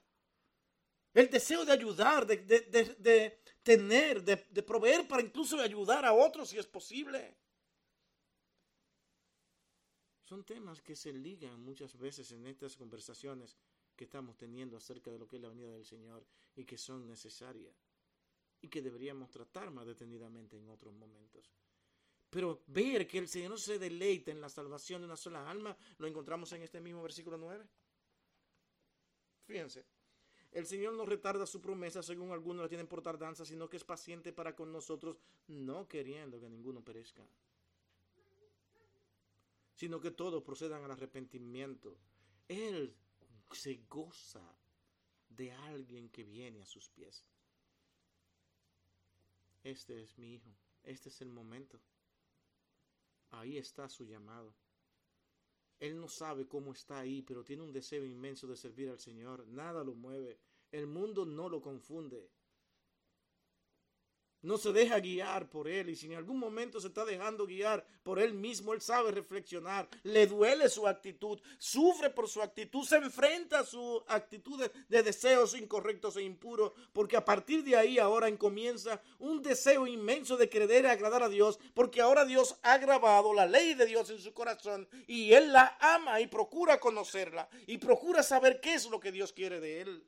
[1.14, 2.36] El deseo de ayudar, de,
[3.62, 7.34] tener, de, proveer para incluso ayudar a otros si es posible.
[10.20, 13.56] Son temas que se ligan muchas veces en estas conversaciones
[13.96, 17.06] que estamos teniendo acerca de lo que es la venida del Señor y que son
[17.06, 17.87] necesarias
[18.60, 21.50] y que deberíamos tratar más detenidamente en otros momentos.
[22.30, 26.06] Pero ver que el Señor se deleita en la salvación de una sola alma, lo
[26.06, 27.66] encontramos en este mismo versículo 9.
[29.46, 29.86] Fíjense,
[30.52, 33.84] el Señor no retarda su promesa según algunos la tienen por tardanza, sino que es
[33.84, 37.26] paciente para con nosotros, no queriendo que ninguno perezca,
[39.74, 41.96] sino que todos procedan al arrepentimiento.
[42.46, 42.94] Él
[43.52, 44.42] se goza
[45.28, 47.24] de alguien que viene a sus pies.
[49.62, 51.80] Este es mi hijo, este es el momento.
[53.30, 54.54] Ahí está su llamado.
[55.78, 59.46] Él no sabe cómo está ahí, pero tiene un deseo inmenso de servir al Señor.
[59.46, 60.40] Nada lo mueve.
[60.72, 62.30] El mundo no lo confunde
[64.42, 67.84] no se deja guiar por él y si en algún momento se está dejando guiar
[68.02, 72.96] por él mismo, él sabe reflexionar, le duele su actitud, sufre por su actitud, se
[72.96, 78.28] enfrenta a su actitud de, deseos incorrectos e impuros, porque a partir de ahí ahora
[78.36, 83.46] comienza un deseo inmenso de querer agradar a Dios, porque ahora Dios ha grabado la
[83.46, 88.22] ley de Dios en su corazón y él la ama y procura conocerla y procura
[88.22, 90.04] saber qué es lo que Dios quiere de él.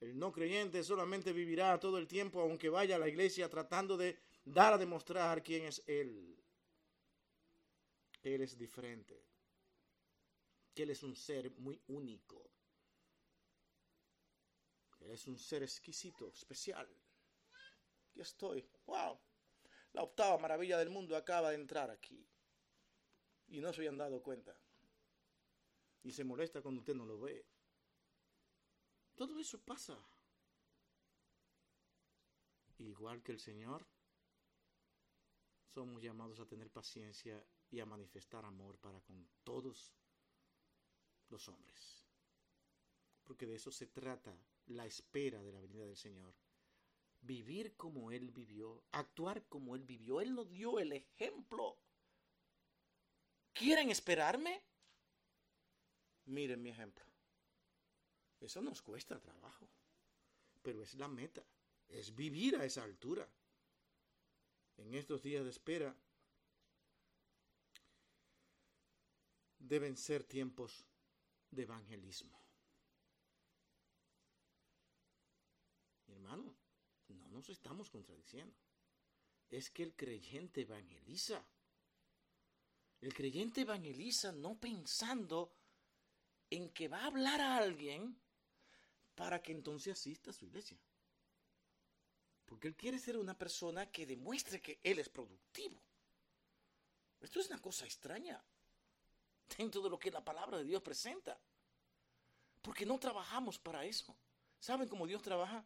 [0.00, 4.18] El no creyente solamente vivirá todo el tiempo, aunque vaya a la iglesia, tratando de
[4.44, 6.40] dar a demostrar quién es Él.
[8.22, 9.26] Él es diferente.
[10.74, 12.48] Él es un ser muy único.
[15.00, 16.88] Él es un ser exquisito, especial.
[18.10, 18.68] Aquí estoy.
[18.86, 19.18] ¡Wow!
[19.92, 22.28] La octava maravilla del mundo acaba de entrar aquí.
[23.48, 24.56] Y no se habían dado cuenta.
[26.04, 27.47] Y se molesta cuando usted no lo ve.
[29.18, 29.98] Todo eso pasa.
[32.78, 33.84] Igual que el Señor,
[35.74, 39.92] somos llamados a tener paciencia y a manifestar amor para con todos
[41.30, 42.06] los hombres.
[43.24, 44.32] Porque de eso se trata
[44.66, 46.32] la espera de la venida del Señor.
[47.20, 50.20] Vivir como Él vivió, actuar como Él vivió.
[50.20, 51.76] Él nos dio el ejemplo.
[53.52, 54.62] ¿Quieren esperarme?
[56.26, 57.07] Miren mi ejemplo.
[58.40, 59.68] Eso nos cuesta trabajo,
[60.62, 61.44] pero es la meta,
[61.88, 63.28] es vivir a esa altura.
[64.76, 65.94] En estos días de espera
[69.58, 70.84] deben ser tiempos
[71.50, 72.38] de evangelismo.
[76.06, 76.54] Hermano,
[77.08, 78.54] no nos estamos contradiciendo.
[79.50, 81.44] Es que el creyente evangeliza.
[83.00, 85.52] El creyente evangeliza no pensando
[86.50, 88.20] en que va a hablar a alguien
[89.18, 90.78] para que entonces asista a su iglesia.
[92.46, 95.76] Porque él quiere ser una persona que demuestre que él es productivo.
[97.20, 98.40] Esto es una cosa extraña
[99.56, 101.36] dentro de lo que la palabra de Dios presenta.
[102.62, 104.16] Porque no trabajamos para eso.
[104.60, 105.64] ¿Saben cómo Dios trabaja?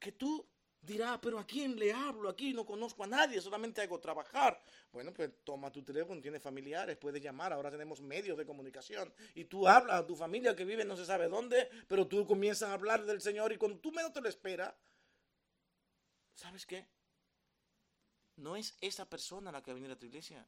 [0.00, 0.44] Que tú
[0.82, 2.30] Dirá, pero ¿a quién le hablo?
[2.30, 4.62] Aquí no conozco a nadie, solamente hago trabajar.
[4.90, 9.12] Bueno, pues toma tu teléfono, tienes familiares, puedes llamar, ahora tenemos medios de comunicación.
[9.34, 12.70] Y tú hablas a tu familia que vive no se sabe dónde, pero tú comienzas
[12.70, 14.74] a hablar del Señor y cuando tú menos te lo esperas,
[16.34, 16.86] ¿sabes qué?
[18.36, 20.46] No es esa persona la que va a venir a tu iglesia.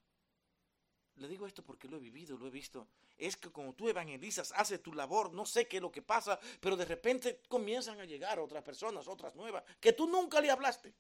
[1.17, 2.89] Le digo esto porque lo he vivido, lo he visto.
[3.19, 6.39] Es que como tú evangelizas, haces tu labor, no sé qué es lo que pasa,
[6.61, 10.95] pero de repente comienzan a llegar otras personas, otras nuevas, que tú nunca le hablaste.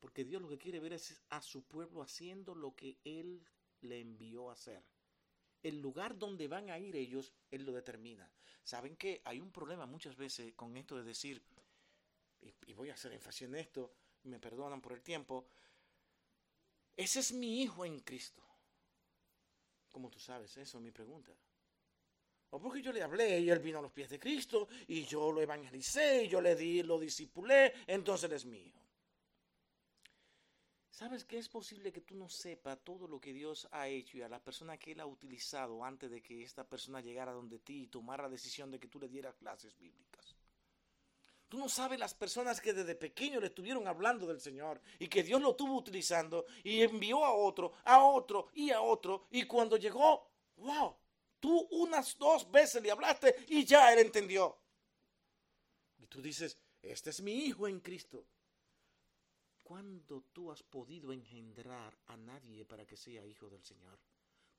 [0.00, 3.42] Porque Dios lo que quiere ver es a su pueblo haciendo lo que Él
[3.80, 4.82] le envió a hacer.
[5.62, 8.30] El lugar donde van a ir ellos, Él lo determina.
[8.62, 11.42] ¿Saben que hay un problema muchas veces con esto de decir,
[12.66, 13.94] y, voy a hacer énfasis en esto,
[14.24, 15.46] me perdonan por el tiempo,
[16.96, 18.42] ese es mi hijo en Cristo.
[19.90, 20.80] ¿Cómo tú sabes eso?
[20.80, 21.32] Mi pregunta.
[22.50, 25.32] O porque yo le hablé y él vino a los pies de Cristo y yo
[25.32, 28.84] lo evangelicé y yo le di, lo disipulé, entonces él es mío.
[30.94, 34.22] ¿Sabes que es posible que tú no sepas todo lo que Dios ha hecho y
[34.22, 37.82] a la persona que Él ha utilizado antes de que esta persona llegara donde ti
[37.82, 40.23] y tomara la decisión de que tú le dieras clases bíblicas?
[41.48, 45.22] Tú no sabes las personas que desde pequeño le estuvieron hablando del Señor y que
[45.22, 49.26] Dios lo estuvo utilizando y envió a otro, a otro y a otro.
[49.30, 50.96] Y cuando llegó, wow,
[51.38, 54.58] tú unas dos veces le hablaste y ya él entendió.
[55.98, 58.26] Y tú dices, este es mi hijo en Cristo.
[59.62, 63.98] ¿Cuándo tú has podido engendrar a nadie para que sea hijo del Señor?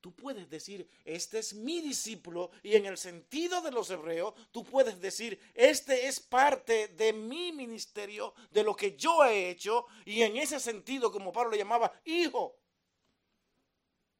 [0.06, 4.62] Tú puedes decir, este es mi discípulo y en el sentido de los hebreos, tú
[4.62, 10.22] puedes decir, este es parte de mi ministerio, de lo que yo he hecho y
[10.22, 12.56] en ese sentido, como Pablo le llamaba, hijo.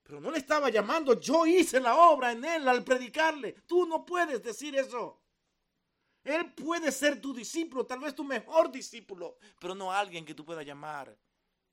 [0.02, 3.52] Pero no le estaba llamando, yo hice la obra en él al predicarle.
[3.68, 5.22] Tú no puedes decir eso.
[6.24, 10.44] Él puede ser tu discípulo, tal vez tu mejor discípulo, pero no alguien que tú
[10.44, 11.16] puedas llamar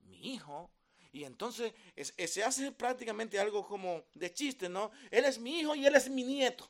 [0.02, 0.70] mi hijo.
[1.14, 4.92] Y entonces se hace prácticamente algo como de chiste, ¿no?
[5.12, 6.70] Él es mi hijo y él es mi nieto.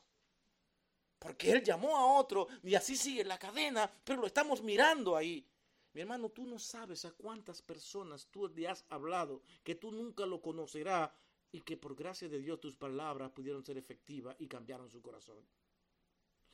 [1.18, 5.48] Porque él llamó a otro y así sigue la cadena, pero lo estamos mirando ahí.
[5.94, 10.26] Mi hermano, tú no sabes a cuántas personas tú le has hablado que tú nunca
[10.26, 11.10] lo conocerás
[11.50, 15.38] y que por gracia de Dios tus palabras pudieron ser efectivas y cambiaron su corazón.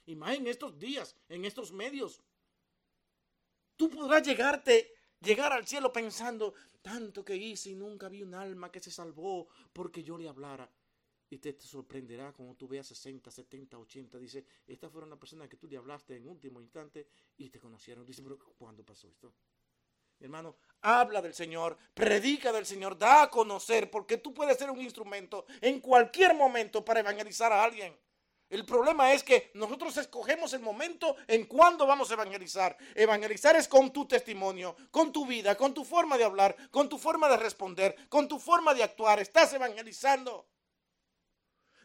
[0.07, 2.20] Y más en estos días, en estos medios.
[3.76, 8.71] Tú podrás llegarte, llegar al cielo pensando, tanto que hice y nunca vi un alma
[8.71, 10.71] que se salvó porque yo le hablara.
[11.33, 14.18] Y te, sorprenderá cuando tú veas 60, 70, 80.
[14.18, 17.07] Dice, estas fueron las personas que tú le hablaste en último instante
[17.37, 18.05] y te conocieron.
[18.05, 19.33] Dice, pero ¿cuándo pasó esto?
[20.21, 24.81] hermano, habla del Señor, predica del Señor, da a conocer, porque tú puedes ser un
[24.81, 27.97] instrumento en cualquier momento para evangelizar a alguien.
[28.51, 32.76] El problema es que nosotros escogemos el momento en cuando vamos a evangelizar.
[32.94, 36.98] Evangelizar es con tu testimonio, con tu vida, con tu forma de hablar, con tu
[36.98, 39.20] forma de responder, con tu forma de actuar.
[39.20, 40.46] Estás evangelizando.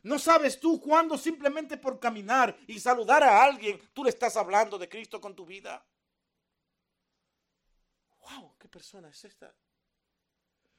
[0.03, 4.77] No sabes tú cuándo simplemente por caminar y saludar a alguien, tú le estás hablando
[4.77, 5.85] de Cristo con tu vida
[8.25, 9.53] wow, ¿qué persona es esta?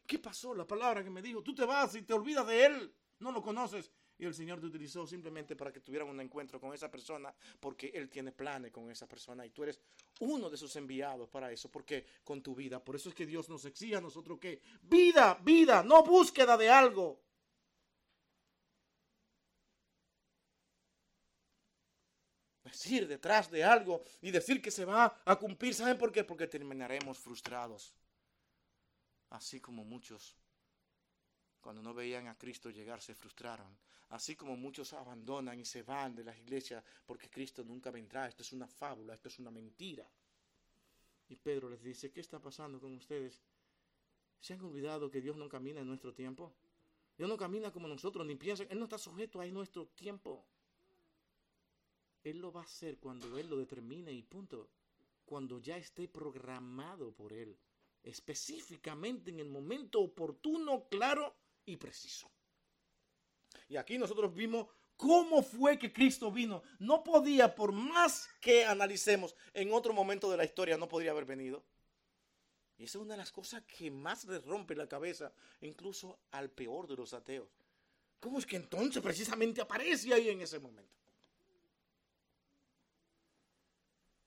[0.06, 0.54] ¿Qué pasó?
[0.54, 3.42] La palabra que me dijo, tú te vas y te olvidas de él, no lo
[3.42, 3.90] conoces.
[4.18, 7.90] Y el Señor te utilizó simplemente para que tuvieran un encuentro con esa persona, porque
[7.94, 9.78] Él tiene planes con esa persona y tú eres
[10.20, 12.82] uno de sus enviados para eso, porque con tu vida.
[12.82, 16.70] Por eso es que Dios nos exige a nosotros que vida, vida, no búsqueda de
[16.70, 17.20] algo.
[22.76, 25.74] decir detrás de algo y decir que se va a cumplir.
[25.74, 26.24] ¿Saben por qué?
[26.24, 27.94] Porque terminaremos frustrados.
[29.30, 30.36] Así como muchos,
[31.66, 33.66] cuando no veían a Cristo llegar, se frustraron.
[34.10, 38.28] Así como muchos abandonan y se van de las iglesias porque Cristo nunca vendrá.
[38.28, 40.08] Esto es una fábula, esto es una mentira.
[41.28, 43.42] Y Pedro les dice, ¿qué está pasando con ustedes?
[44.40, 46.52] ¿Se han olvidado que Dios no camina en nuestro tiempo?
[47.18, 50.44] Dios no camina como nosotros, ni piensa, Él no está sujeto a nuestro tiempo.
[52.22, 54.68] Él lo va a hacer cuando Él lo determine y punto.
[55.24, 57.58] Cuando ya esté programado por Él.
[58.04, 61.34] Específicamente en el momento oportuno, claro
[61.66, 62.30] y preciso.
[63.68, 66.62] Y aquí nosotros vimos cómo fue que Cristo vino.
[66.78, 71.26] No podía, por más que analicemos en otro momento de la historia, no podría haber
[71.26, 71.62] venido.
[72.78, 76.50] Y esa es una de las cosas que más le rompe la cabeza, incluso al
[76.50, 77.48] peor de los ateos.
[78.20, 80.96] ¿Cómo es que entonces precisamente aparece ahí en ese momento?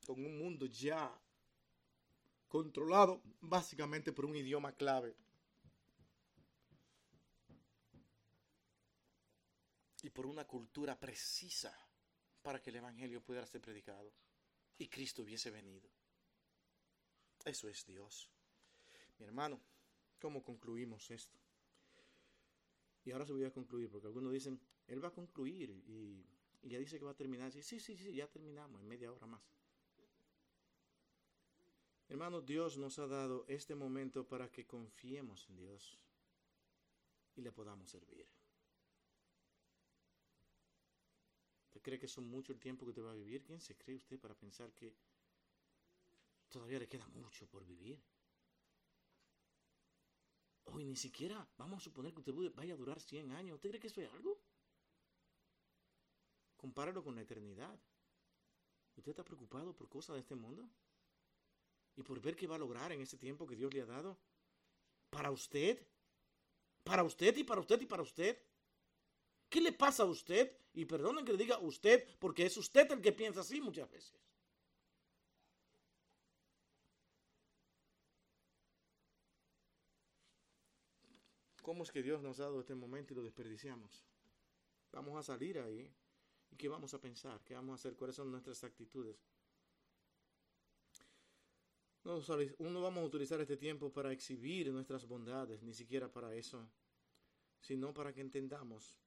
[0.09, 1.15] con un mundo ya
[2.47, 5.15] controlado básicamente por un idioma clave.
[10.01, 11.75] Y por una cultura precisa
[12.41, 14.13] para que el Evangelio pudiera ser predicado
[14.77, 15.89] y Cristo hubiese venido.
[17.43, 18.29] Eso es Dios.
[19.17, 19.59] Mi hermano,
[20.19, 21.37] ¿cómo concluimos esto?
[23.03, 26.25] Y ahora se voy a concluir, porque algunos dicen, Él va a concluir y,
[26.61, 27.51] ya dice que va a terminar.
[27.51, 29.41] Sí, sí, sí, ya terminamos en media hora más.
[32.07, 35.99] Hermano, Dios nos ha dado este momento para que confiemos en Dios
[37.35, 38.27] y le podamos servir.
[41.89, 43.43] Cree que son mucho el tiempo que te va a vivir?
[43.43, 44.95] ¿Quién se cree usted para pensar que
[46.47, 47.99] todavía le queda mucho por vivir?
[50.65, 53.55] Hoy ni siquiera vamos a suponer que usted vaya a durar 100 años.
[53.55, 54.39] ¿Usted cree que eso es algo?
[56.55, 57.79] Compáralo con la eternidad.
[58.95, 60.69] ¿Usted está preocupado por cosas de este mundo?
[61.99, 64.17] y por ver qué va a lograr en ese tiempo que Dios le ha dado.
[65.09, 65.85] Para usted.
[66.85, 68.41] Para usted y para usted y para usted.
[69.49, 70.55] ¿Qué le pasa a usted?
[70.73, 74.13] Y perdonen que le diga usted, porque es usted el que piensa así muchas veces.
[81.63, 84.05] ¿Cómo es que Dios nos ha dado este momento y lo desperdiciamos?
[84.91, 85.91] Vamos a salir ahí.
[86.51, 87.43] ¿Y qué vamos a pensar?
[87.43, 87.95] ¿Qué vamos a hacer?
[87.95, 89.17] ¿Cuáles son nuestras actitudes?
[92.03, 92.19] No,
[92.59, 96.67] no vamos a utilizar este tiempo para exhibir nuestras bondades, ni siquiera para eso,
[97.59, 98.99] sino para que entendamos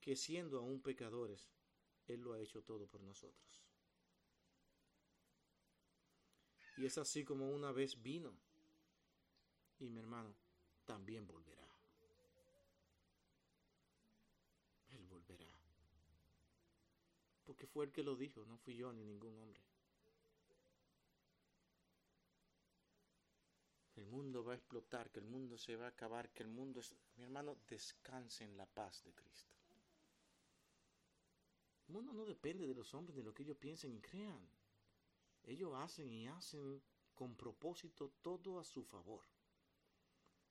[0.00, 1.48] que siendo aún pecadores,
[2.06, 3.62] Él lo ha hecho todo por nosotros.
[6.76, 8.36] Y es así como una vez vino,
[9.78, 10.34] y mi hermano
[10.84, 11.66] también volverá.
[14.92, 15.50] Él volverá.
[17.44, 19.62] Porque fue el que lo dijo, no fui yo ni ningún hombre.
[23.96, 26.80] el mundo va a explotar, que el mundo se va a acabar, que el mundo
[26.80, 26.94] es...
[27.16, 29.55] Mi hermano, descanse en la paz de Cristo.
[31.88, 34.40] El mundo no depende de los hombres, de lo que ellos piensen y crean.
[35.44, 36.82] Ellos hacen y hacen
[37.14, 39.24] con propósito todo a su favor.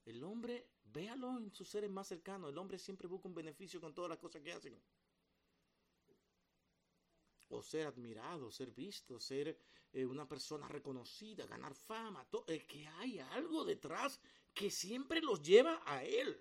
[0.06, 3.94] El hombre, véalo en sus seres más cercanos, el hombre siempre busca un beneficio con
[3.94, 4.80] todas las cosas que hacen.
[7.50, 9.60] O ser admirado, ser visto, ser
[9.92, 12.28] eh, una persona reconocida, ganar fama.
[12.48, 14.20] Es que hay algo detrás
[14.54, 16.40] que siempre los lleva a él.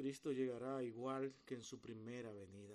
[0.00, 2.74] Cristo llegará igual que en su primera venida,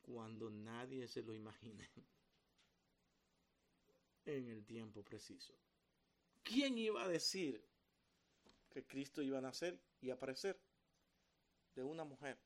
[0.00, 1.86] cuando nadie se lo imagine,
[4.24, 5.52] en el tiempo preciso.
[6.42, 7.62] ¿Quién iba a decir
[8.70, 10.58] que Cristo iba a nacer y aparecer
[11.74, 12.38] de una mujer?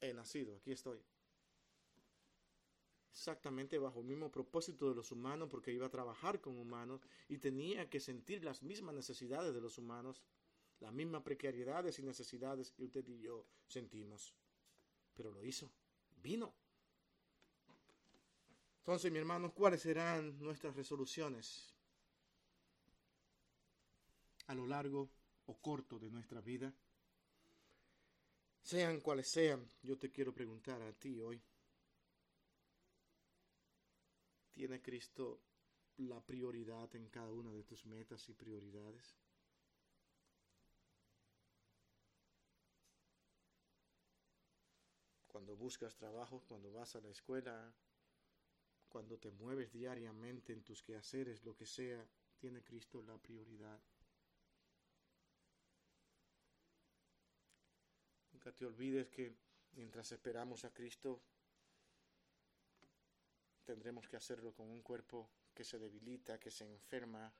[0.00, 1.02] He nacido, aquí estoy
[3.12, 7.38] exactamente bajo el mismo propósito de los humanos porque iba a trabajar con humanos y
[7.38, 10.22] tenía que sentir las mismas necesidades de los humanos,
[10.78, 14.34] las mismas precariedades y necesidades que usted y yo sentimos.
[15.14, 15.70] Pero lo hizo,
[16.22, 16.54] vino.
[18.78, 21.74] Entonces, mi hermano, ¿cuáles serán nuestras resoluciones
[24.46, 25.10] a lo largo
[25.46, 26.72] o corto de nuestra vida?
[28.62, 31.40] Sean cuales sean, yo te quiero preguntar a ti hoy.
[34.60, 35.40] ¿Tiene Cristo
[35.96, 39.16] la prioridad en cada una de tus metas y prioridades?
[45.26, 47.72] Cuando buscas trabajo, cuando vas a la escuela,
[48.90, 52.06] cuando te mueves diariamente en tus quehaceres, lo que sea,
[52.36, 53.80] tiene Cristo la prioridad.
[58.34, 59.34] Nunca te olvides que
[59.72, 61.22] mientras esperamos a Cristo,
[63.70, 67.32] tendremos que hacerlo con un cuerpo que se debilita, que se enferma,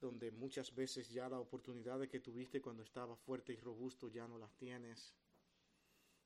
[0.00, 4.38] donde muchas veces ya la oportunidad que tuviste cuando estaba fuerte y robusto ya no
[4.38, 5.14] las tienes.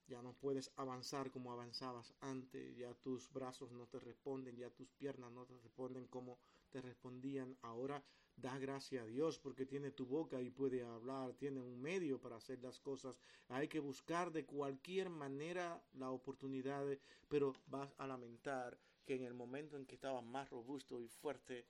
[0.07, 4.93] Ya no puedes avanzar como avanzabas antes, ya tus brazos no te responden, ya tus
[4.93, 6.39] piernas no te responden como
[6.71, 7.57] te respondían.
[7.63, 8.03] Ahora
[8.37, 12.37] da gracias a Dios porque tiene tu boca y puede hablar, tiene un medio para
[12.37, 13.19] hacer las cosas.
[13.49, 16.87] Hay que buscar de cualquier manera la oportunidad,
[17.29, 21.67] pero vas a lamentar que en el momento en que estabas más robusto y fuerte,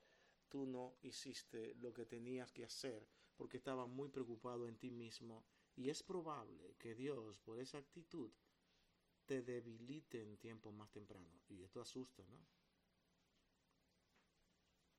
[0.49, 5.45] tú no hiciste lo que tenías que hacer porque estabas muy preocupado en ti mismo
[5.75, 8.31] y es probable que Dios, por esa actitud,
[9.25, 11.29] te debilite en tiempo más temprano.
[11.49, 12.39] Y esto asusta, ¿no?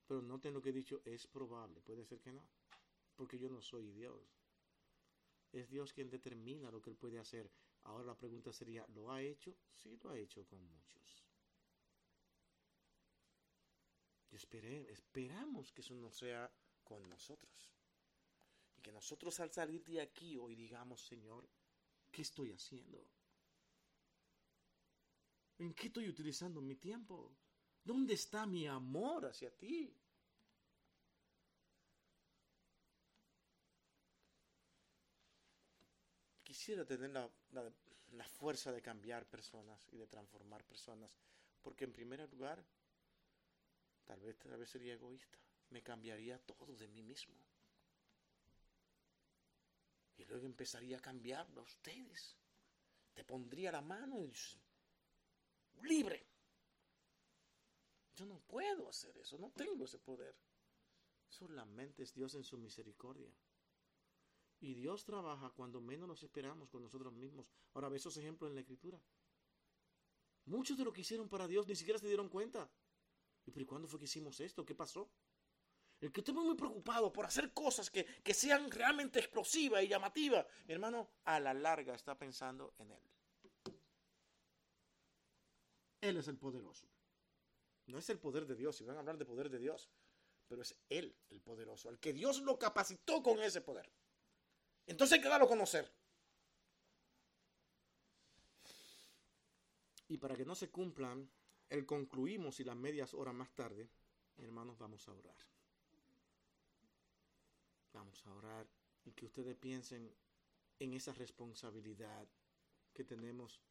[0.09, 2.43] Pero noten lo que he dicho, es probable, puede ser que no,
[3.15, 4.41] porque yo no soy Dios.
[5.51, 7.51] Es Dios quien determina lo que Él puede hacer.
[7.83, 9.55] Ahora la pregunta sería, ¿lo ha hecho?
[9.71, 11.23] Sí, lo ha hecho con muchos.
[14.31, 16.51] Y esperé, esperamos que eso no sea
[16.83, 17.71] con nosotros.
[18.77, 21.47] Y que nosotros al salir de aquí hoy digamos, Señor,
[22.09, 23.05] ¿qué estoy haciendo?
[25.59, 27.31] ¿En qué estoy utilizando mi tiempo?
[27.83, 29.93] ¿Dónde está mi amor hacia ti?
[36.43, 37.29] Quisiera tener la,
[38.11, 41.15] la, fuerza de cambiar personas y de transformar personas,
[41.61, 42.63] porque en primer lugar,
[44.05, 45.37] tal vez, tal vez sería egoísta,
[45.69, 47.35] me cambiaría todo de mí mismo.
[50.17, 52.35] Y luego empezaría a cambiarlo a ustedes.
[53.13, 54.29] Te pondría la mano
[55.83, 56.28] libre.
[58.19, 60.35] Yo no puedo hacer eso, no tengo ese poder.
[61.29, 63.33] Solamente es Dios en su misericordia.
[64.59, 67.47] Y Dios trabaja cuando menos nos esperamos con nosotros mismos.
[67.73, 69.01] Ahora ve esos ejemplos en la escritura.
[70.43, 72.69] Muchos de lo que hicieron para Dios ni siquiera se dieron cuenta.
[73.45, 74.65] ¿Y pero cuándo fue que hicimos esto?
[74.65, 75.09] ¿Qué pasó?
[76.01, 80.45] El que esté muy preocupado por hacer cosas que, que sean realmente explosivas y llamativas,
[80.67, 83.01] mi hermano, a la larga está pensando en Él.
[86.01, 86.85] Él es el poderoso.
[87.89, 89.89] No es el poder de Dios, si van a hablar de poder de Dios,
[90.47, 93.91] pero es Él el poderoso, el que Dios lo capacitó con ese poder.
[94.85, 95.91] Entonces hay que darlo a conocer.
[100.07, 101.29] Y para que no se cumplan
[101.69, 103.89] el concluimos y las medias horas más tarde,
[104.37, 105.37] hermanos, vamos a orar.
[107.93, 108.67] Vamos a orar
[109.05, 110.15] y que ustedes piensen
[110.77, 112.27] en esa responsabilidad
[112.93, 113.61] que tenemos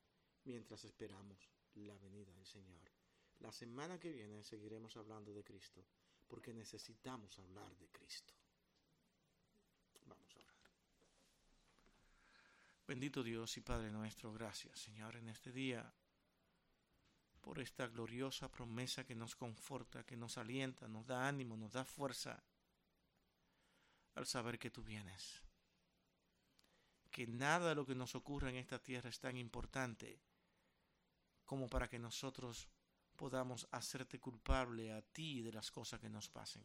[0.45, 2.98] mientras esperamos la venida del Señor.
[3.41, 5.85] La semana que viene seguiremos hablando de Cristo,
[6.27, 8.35] porque necesitamos hablar de Cristo.
[10.07, 10.57] Vamos a orar.
[12.87, 15.93] Bendito Dios y Padre nuestro, gracias Señor en este día
[17.41, 21.85] por esta gloriosa promesa que nos conforta, que nos alienta, nos da ánimo, nos da
[21.85, 22.43] fuerza
[24.15, 25.43] al saber que tú vienes.
[27.11, 30.21] Que nada de lo que nos ocurra en esta tierra es tan importante
[31.45, 32.69] como para que nosotros
[33.19, 36.65] podamos hacerte culpable a ti de las cosas que nos pasen.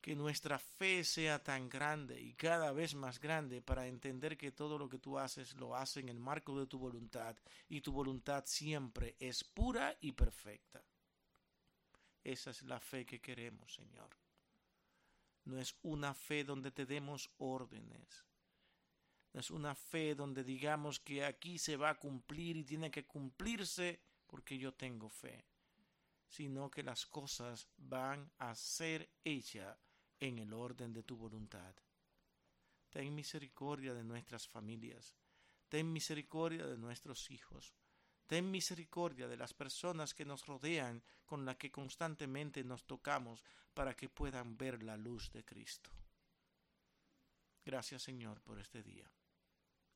[0.00, 4.78] Que nuestra fe sea tan grande y cada vez más grande para entender que todo
[4.78, 7.36] lo que tú haces lo haces en el marco de tu voluntad
[7.68, 10.82] y tu voluntad siempre es pura y perfecta.
[12.24, 14.08] Esa es la fe que queremos, Señor.
[15.44, 18.24] No es una fe donde te demos órdenes.
[19.32, 23.06] No es una fe donde digamos que aquí se va a cumplir y tiene que
[23.06, 25.44] cumplirse porque yo tengo fe,
[26.26, 29.78] sino que las cosas van a ser hechas
[30.20, 31.74] en el orden de tu voluntad.
[32.90, 35.14] Ten misericordia de nuestras familias,
[35.68, 37.74] ten misericordia de nuestros hijos,
[38.26, 43.44] ten misericordia de las personas que nos rodean con las que constantemente nos tocamos
[43.74, 45.90] para que puedan ver la luz de Cristo.
[47.64, 49.10] Gracias Señor por este día.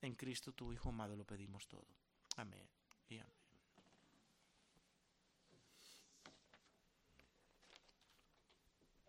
[0.01, 1.89] En Cristo tu Hijo amado lo pedimos todo.
[2.37, 2.80] Amén.